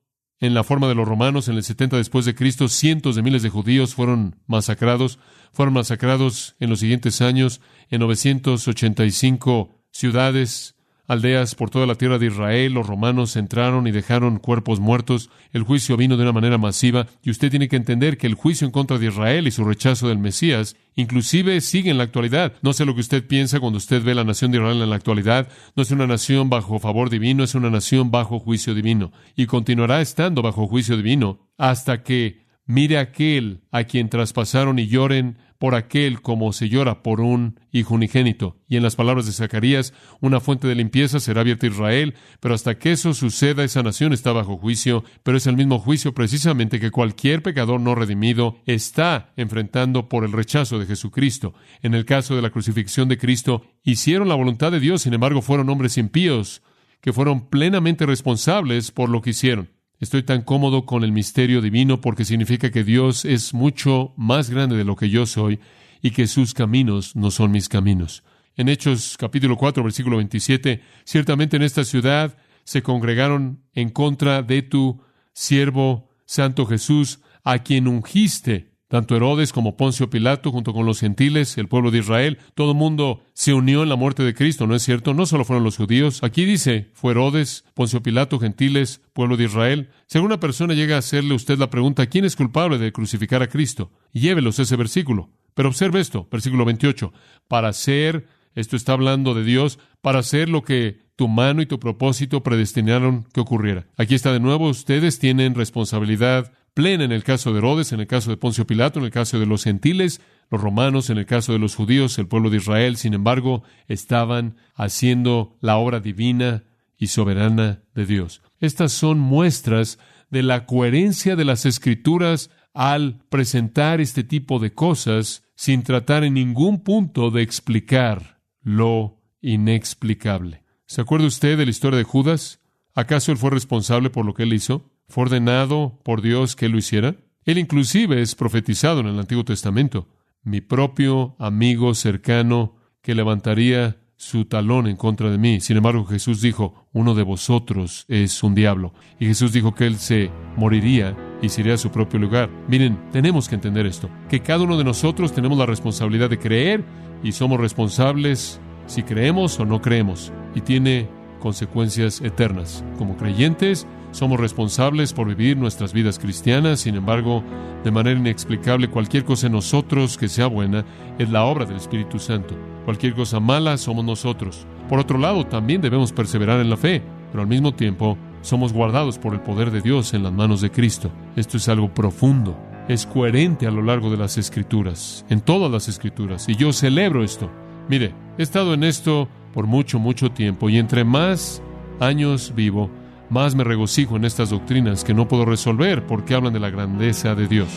en 0.42 0.54
la 0.54 0.64
forma 0.64 0.88
de 0.88 0.96
los 0.96 1.06
romanos 1.06 1.46
en 1.46 1.54
el 1.54 1.62
70 1.62 1.96
después 1.96 2.24
de 2.24 2.34
Cristo, 2.34 2.68
cientos 2.68 3.14
de 3.14 3.22
miles 3.22 3.44
de 3.44 3.48
judíos 3.48 3.94
fueron 3.94 4.40
masacrados, 4.48 5.20
fueron 5.52 5.72
masacrados 5.72 6.56
en 6.58 6.68
los 6.68 6.80
siguientes 6.80 7.22
años 7.22 7.60
en 7.90 8.00
985 8.00 9.84
ciudades 9.92 10.74
aldeas 11.12 11.54
por 11.54 11.70
toda 11.70 11.86
la 11.86 11.94
tierra 11.94 12.18
de 12.18 12.26
Israel, 12.26 12.72
los 12.72 12.86
romanos 12.86 13.36
entraron 13.36 13.86
y 13.86 13.92
dejaron 13.92 14.38
cuerpos 14.38 14.80
muertos, 14.80 15.30
el 15.52 15.62
juicio 15.62 15.96
vino 15.96 16.16
de 16.16 16.24
una 16.24 16.32
manera 16.32 16.58
masiva, 16.58 17.06
y 17.22 17.30
usted 17.30 17.50
tiene 17.50 17.68
que 17.68 17.76
entender 17.76 18.18
que 18.18 18.26
el 18.26 18.34
juicio 18.34 18.66
en 18.66 18.72
contra 18.72 18.98
de 18.98 19.06
Israel 19.06 19.46
y 19.46 19.50
su 19.50 19.64
rechazo 19.64 20.08
del 20.08 20.18
Mesías, 20.18 20.76
inclusive 20.96 21.60
sigue 21.60 21.90
en 21.90 21.98
la 21.98 22.04
actualidad. 22.04 22.54
No 22.62 22.72
sé 22.72 22.84
lo 22.84 22.94
que 22.94 23.00
usted 23.00 23.26
piensa 23.26 23.60
cuando 23.60 23.78
usted 23.78 24.02
ve 24.02 24.14
la 24.14 24.24
nación 24.24 24.50
de 24.50 24.58
Israel 24.58 24.82
en 24.82 24.90
la 24.90 24.96
actualidad, 24.96 25.48
no 25.76 25.82
es 25.82 25.90
una 25.90 26.06
nación 26.06 26.50
bajo 26.50 26.78
favor 26.78 27.10
divino, 27.10 27.44
es 27.44 27.54
una 27.54 27.70
nación 27.70 28.10
bajo 28.10 28.40
juicio 28.40 28.74
divino, 28.74 29.12
y 29.36 29.46
continuará 29.46 30.00
estando 30.00 30.42
bajo 30.42 30.66
juicio 30.66 30.96
divino 30.96 31.50
hasta 31.58 32.02
que 32.02 32.42
mire 32.66 32.98
aquel 32.98 33.62
a 33.70 33.84
quien 33.84 34.08
traspasaron 34.08 34.78
y 34.78 34.86
lloren 34.86 35.38
por 35.62 35.76
aquel 35.76 36.22
como 36.22 36.52
se 36.52 36.68
llora 36.68 37.04
por 37.04 37.20
un 37.20 37.60
hijo 37.70 37.94
unigénito. 37.94 38.56
Y 38.66 38.76
en 38.76 38.82
las 38.82 38.96
palabras 38.96 39.26
de 39.26 39.32
Zacarías, 39.32 39.94
una 40.20 40.40
fuente 40.40 40.66
de 40.66 40.74
limpieza 40.74 41.20
será 41.20 41.42
abierta 41.42 41.68
a 41.68 41.70
Israel, 41.70 42.14
pero 42.40 42.56
hasta 42.56 42.80
que 42.80 42.90
eso 42.90 43.14
suceda, 43.14 43.62
esa 43.62 43.84
nación 43.84 44.12
está 44.12 44.32
bajo 44.32 44.56
juicio, 44.56 45.04
pero 45.22 45.36
es 45.36 45.46
el 45.46 45.56
mismo 45.56 45.78
juicio 45.78 46.14
precisamente 46.14 46.80
que 46.80 46.90
cualquier 46.90 47.44
pecador 47.44 47.80
no 47.80 47.94
redimido 47.94 48.56
está 48.66 49.32
enfrentando 49.36 50.08
por 50.08 50.24
el 50.24 50.32
rechazo 50.32 50.80
de 50.80 50.86
Jesucristo. 50.86 51.54
En 51.80 51.94
el 51.94 52.06
caso 52.06 52.34
de 52.34 52.42
la 52.42 52.50
crucifixión 52.50 53.08
de 53.08 53.18
Cristo, 53.18 53.62
hicieron 53.84 54.28
la 54.28 54.34
voluntad 54.34 54.72
de 54.72 54.80
Dios, 54.80 55.02
sin 55.02 55.14
embargo 55.14 55.42
fueron 55.42 55.70
hombres 55.70 55.96
impíos, 55.96 56.64
que 57.00 57.12
fueron 57.12 57.48
plenamente 57.50 58.04
responsables 58.04 58.90
por 58.90 59.08
lo 59.08 59.22
que 59.22 59.30
hicieron. 59.30 59.68
Estoy 60.02 60.24
tan 60.24 60.42
cómodo 60.42 60.84
con 60.84 61.04
el 61.04 61.12
misterio 61.12 61.60
divino 61.60 62.00
porque 62.00 62.24
significa 62.24 62.72
que 62.72 62.82
Dios 62.82 63.24
es 63.24 63.54
mucho 63.54 64.14
más 64.16 64.50
grande 64.50 64.76
de 64.76 64.82
lo 64.82 64.96
que 64.96 65.10
yo 65.10 65.26
soy 65.26 65.60
y 66.02 66.10
que 66.10 66.26
sus 66.26 66.54
caminos 66.54 67.14
no 67.14 67.30
son 67.30 67.52
mis 67.52 67.68
caminos. 67.68 68.24
En 68.56 68.68
Hechos 68.68 69.16
capítulo 69.16 69.56
4, 69.56 69.84
versículo 69.84 70.16
27, 70.16 70.82
ciertamente 71.04 71.56
en 71.56 71.62
esta 71.62 71.84
ciudad 71.84 72.36
se 72.64 72.82
congregaron 72.82 73.62
en 73.74 73.90
contra 73.90 74.42
de 74.42 74.62
tu 74.62 75.00
siervo 75.34 76.10
Santo 76.26 76.66
Jesús, 76.66 77.20
a 77.44 77.60
quien 77.60 77.86
ungiste 77.86 78.71
tanto 78.92 79.16
Herodes 79.16 79.54
como 79.54 79.78
Poncio 79.78 80.10
Pilato, 80.10 80.52
junto 80.52 80.74
con 80.74 80.84
los 80.84 81.00
gentiles, 81.00 81.56
el 81.56 81.66
pueblo 81.66 81.90
de 81.90 82.00
Israel, 82.00 82.36
todo 82.54 82.74
mundo 82.74 83.22
se 83.32 83.54
unió 83.54 83.82
en 83.82 83.88
la 83.88 83.96
muerte 83.96 84.22
de 84.22 84.34
Cristo, 84.34 84.66
¿no 84.66 84.74
es 84.74 84.82
cierto? 84.82 85.14
No 85.14 85.24
solo 85.24 85.46
fueron 85.46 85.64
los 85.64 85.78
judíos. 85.78 86.22
Aquí 86.22 86.44
dice, 86.44 86.90
fue 86.92 87.12
Herodes, 87.12 87.64
Poncio 87.72 88.02
Pilato, 88.02 88.38
gentiles, 88.38 89.00
pueblo 89.14 89.38
de 89.38 89.44
Israel. 89.44 89.88
Si 90.08 90.18
alguna 90.18 90.40
persona 90.40 90.74
llega 90.74 90.96
a 90.96 90.98
hacerle 90.98 91.32
usted 91.32 91.56
la 91.56 91.70
pregunta, 91.70 92.04
¿quién 92.04 92.26
es 92.26 92.36
culpable 92.36 92.76
de 92.76 92.92
crucificar 92.92 93.42
a 93.42 93.48
Cristo? 93.48 93.92
Llévelos 94.12 94.58
ese 94.58 94.76
versículo. 94.76 95.30
Pero 95.54 95.70
observe 95.70 95.98
esto, 95.98 96.28
versículo 96.30 96.66
28. 96.66 97.14
Para 97.48 97.68
hacer, 97.68 98.26
esto 98.54 98.76
está 98.76 98.92
hablando 98.92 99.32
de 99.32 99.44
Dios, 99.44 99.78
para 100.02 100.18
hacer 100.18 100.50
lo 100.50 100.64
que 100.64 100.98
tu 101.16 101.28
mano 101.28 101.62
y 101.62 101.66
tu 101.66 101.80
propósito 101.80 102.42
predestinaron 102.42 103.24
que 103.32 103.40
ocurriera. 103.40 103.86
Aquí 103.96 104.14
está 104.14 104.34
de 104.34 104.40
nuevo, 104.40 104.68
ustedes 104.68 105.18
tienen 105.18 105.54
responsabilidad 105.54 106.52
plena 106.74 107.04
en 107.04 107.12
el 107.12 107.24
caso 107.24 107.52
de 107.52 107.58
Herodes, 107.58 107.92
en 107.92 108.00
el 108.00 108.06
caso 108.06 108.30
de 108.30 108.36
Poncio 108.36 108.66
Pilato, 108.66 108.98
en 108.98 109.04
el 109.04 109.10
caso 109.10 109.38
de 109.38 109.46
los 109.46 109.64
gentiles, 109.64 110.20
los 110.50 110.60
romanos, 110.60 111.10
en 111.10 111.18
el 111.18 111.26
caso 111.26 111.52
de 111.52 111.58
los 111.58 111.74
judíos, 111.74 112.18
el 112.18 112.28
pueblo 112.28 112.50
de 112.50 112.58
Israel, 112.58 112.96
sin 112.96 113.14
embargo, 113.14 113.62
estaban 113.88 114.56
haciendo 114.74 115.56
la 115.60 115.76
obra 115.76 116.00
divina 116.00 116.64
y 116.98 117.08
soberana 117.08 117.82
de 117.94 118.06
Dios. 118.06 118.42
Estas 118.60 118.92
son 118.92 119.18
muestras 119.18 119.98
de 120.30 120.42
la 120.42 120.66
coherencia 120.66 121.36
de 121.36 121.44
las 121.44 121.66
escrituras 121.66 122.50
al 122.74 123.20
presentar 123.28 124.00
este 124.00 124.24
tipo 124.24 124.58
de 124.58 124.72
cosas 124.72 125.44
sin 125.54 125.82
tratar 125.82 126.24
en 126.24 126.34
ningún 126.34 126.82
punto 126.82 127.30
de 127.30 127.42
explicar 127.42 128.40
lo 128.62 129.20
inexplicable. 129.40 130.62
¿Se 130.86 131.00
acuerda 131.00 131.26
usted 131.26 131.58
de 131.58 131.64
la 131.64 131.70
historia 131.70 131.98
de 131.98 132.04
Judas? 132.04 132.60
¿Acaso 132.94 133.32
él 133.32 133.38
fue 133.38 133.50
responsable 133.50 134.10
por 134.10 134.24
lo 134.24 134.34
que 134.34 134.44
él 134.44 134.52
hizo? 134.52 134.91
¿Fue 135.12 135.24
ordenado 135.24 136.00
por 136.04 136.22
Dios 136.22 136.56
que 136.56 136.70
lo 136.70 136.78
hiciera? 136.78 137.16
Él 137.44 137.58
inclusive 137.58 138.22
es 138.22 138.34
profetizado 138.34 139.00
en 139.00 139.08
el 139.08 139.18
Antiguo 139.18 139.44
Testamento. 139.44 140.08
Mi 140.42 140.62
propio 140.62 141.36
amigo 141.38 141.94
cercano 141.94 142.76
que 143.02 143.14
levantaría 143.14 143.98
su 144.16 144.46
talón 144.46 144.86
en 144.86 144.96
contra 144.96 145.30
de 145.30 145.36
mí. 145.36 145.60
Sin 145.60 145.76
embargo, 145.76 146.06
Jesús 146.06 146.40
dijo, 146.40 146.86
uno 146.94 147.14
de 147.14 147.24
vosotros 147.24 148.06
es 148.08 148.42
un 148.42 148.54
diablo. 148.54 148.94
Y 149.20 149.26
Jesús 149.26 149.52
dijo 149.52 149.74
que 149.74 149.86
él 149.86 149.98
se 149.98 150.30
moriría 150.56 151.14
y 151.42 151.50
se 151.50 151.60
iría 151.60 151.74
a 151.74 151.76
su 151.76 151.90
propio 151.90 152.18
lugar. 152.18 152.48
Miren, 152.66 152.98
tenemos 153.12 153.50
que 153.50 153.56
entender 153.56 153.84
esto, 153.84 154.08
que 154.30 154.40
cada 154.40 154.64
uno 154.64 154.78
de 154.78 154.84
nosotros 154.84 155.34
tenemos 155.34 155.58
la 155.58 155.66
responsabilidad 155.66 156.30
de 156.30 156.38
creer 156.38 156.86
y 157.22 157.32
somos 157.32 157.60
responsables 157.60 158.62
si 158.86 159.02
creemos 159.02 159.60
o 159.60 159.66
no 159.66 159.82
creemos. 159.82 160.32
Y 160.54 160.62
tiene 160.62 161.06
consecuencias 161.42 162.20
eternas. 162.20 162.84
Como 162.96 163.16
creyentes, 163.16 163.86
somos 164.12 164.38
responsables 164.38 165.12
por 165.12 165.26
vivir 165.26 165.56
nuestras 165.56 165.92
vidas 165.92 166.20
cristianas, 166.20 166.80
sin 166.80 166.94
embargo, 166.94 167.42
de 167.82 167.90
manera 167.90 168.18
inexplicable, 168.18 168.88
cualquier 168.88 169.24
cosa 169.24 169.48
en 169.48 169.54
nosotros 169.54 170.16
que 170.16 170.28
sea 170.28 170.46
buena 170.46 170.84
es 171.18 171.28
la 171.30 171.44
obra 171.44 171.64
del 171.64 171.76
Espíritu 171.76 172.20
Santo. 172.20 172.54
Cualquier 172.84 173.14
cosa 173.14 173.40
mala 173.40 173.76
somos 173.76 174.04
nosotros. 174.04 174.66
Por 174.88 175.00
otro 175.00 175.18
lado, 175.18 175.44
también 175.44 175.80
debemos 175.80 176.12
perseverar 176.12 176.60
en 176.60 176.70
la 176.70 176.76
fe, 176.76 177.02
pero 177.30 177.42
al 177.42 177.48
mismo 177.48 177.74
tiempo 177.74 178.16
somos 178.42 178.72
guardados 178.72 179.18
por 179.18 179.34
el 179.34 179.40
poder 179.40 179.72
de 179.72 179.80
Dios 179.80 180.14
en 180.14 180.22
las 180.22 180.32
manos 180.32 180.60
de 180.60 180.70
Cristo. 180.70 181.10
Esto 181.34 181.56
es 181.56 181.68
algo 181.68 181.92
profundo, 181.92 182.56
es 182.88 183.06
coherente 183.06 183.66
a 183.66 183.72
lo 183.72 183.82
largo 183.82 184.10
de 184.10 184.16
las 184.16 184.38
escrituras, 184.38 185.24
en 185.28 185.40
todas 185.40 185.72
las 185.72 185.88
escrituras, 185.88 186.48
y 186.48 186.54
yo 186.54 186.72
celebro 186.72 187.24
esto. 187.24 187.50
Mire, 187.88 188.14
he 188.38 188.42
estado 188.42 188.74
en 188.74 188.84
esto 188.84 189.28
por 189.52 189.66
mucho, 189.66 189.98
mucho 189.98 190.30
tiempo, 190.30 190.68
y 190.70 190.78
entre 190.78 191.04
más 191.04 191.62
años 192.00 192.52
vivo, 192.54 192.90
más 193.30 193.54
me 193.54 193.64
regocijo 193.64 194.16
en 194.16 194.24
estas 194.24 194.50
doctrinas 194.50 195.04
que 195.04 195.14
no 195.14 195.28
puedo 195.28 195.44
resolver 195.44 196.06
porque 196.06 196.34
hablan 196.34 196.52
de 196.52 196.60
la 196.60 196.70
grandeza 196.70 197.34
de 197.34 197.48
Dios. 197.48 197.68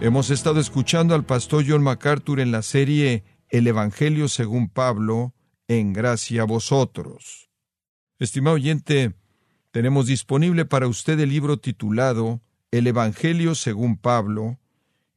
Hemos 0.00 0.30
estado 0.30 0.60
escuchando 0.60 1.14
al 1.14 1.24
pastor 1.24 1.64
John 1.66 1.82
MacArthur 1.82 2.40
en 2.40 2.52
la 2.52 2.62
serie 2.62 3.24
El 3.48 3.66
Evangelio 3.66 4.28
según 4.28 4.68
Pablo, 4.68 5.34
en 5.68 5.92
gracia 5.92 6.42
a 6.42 6.44
vosotros. 6.44 7.50
Estimado 8.18 8.56
oyente, 8.56 9.14
tenemos 9.72 10.06
disponible 10.06 10.64
para 10.64 10.86
usted 10.86 11.18
el 11.18 11.30
libro 11.30 11.58
titulado 11.58 12.40
El 12.70 12.86
Evangelio 12.86 13.54
según 13.54 13.96
Pablo, 13.96 14.58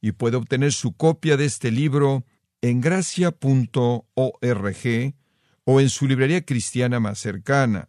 y 0.02 0.14
puede 0.14 0.38
obtener 0.38 0.74
su 0.74 0.94
copia 0.94 1.38
de 1.38 1.46
este 1.46 1.72
libro 1.72 2.24
en 2.62 2.82
gracia.org 2.82 3.34
o 5.66 5.80
en 5.80 5.90
su 5.90 6.08
librería 6.08 6.46
cristiana 6.46 7.00
más 7.00 7.20
cercana. 7.20 7.88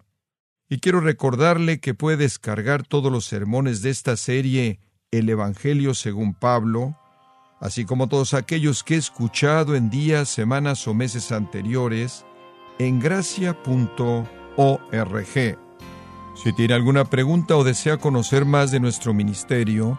Y 0.68 0.78
quiero 0.78 1.00
recordarle 1.00 1.80
que 1.80 1.94
puede 1.94 2.18
descargar 2.18 2.86
todos 2.86 3.10
los 3.10 3.24
sermones 3.24 3.82
de 3.82 3.90
esta 3.90 4.16
serie 4.16 4.80
El 5.10 5.28
Evangelio 5.28 5.94
según 5.94 6.34
Pablo, 6.34 6.96
así 7.60 7.84
como 7.84 8.08
todos 8.08 8.34
aquellos 8.34 8.84
que 8.84 8.94
he 8.94 8.98
escuchado 8.98 9.74
en 9.74 9.90
días, 9.90 10.28
semanas 10.28 10.86
o 10.86 10.94
meses 10.94 11.32
anteriores, 11.32 12.24
en 12.78 13.00
gracia.org. 13.00 13.58
Si 16.42 16.52
tiene 16.54 16.74
alguna 16.74 17.04
pregunta 17.04 17.56
o 17.56 17.64
desea 17.64 17.98
conocer 17.98 18.44
más 18.44 18.70
de 18.70 18.80
nuestro 18.80 19.12
ministerio, 19.12 19.98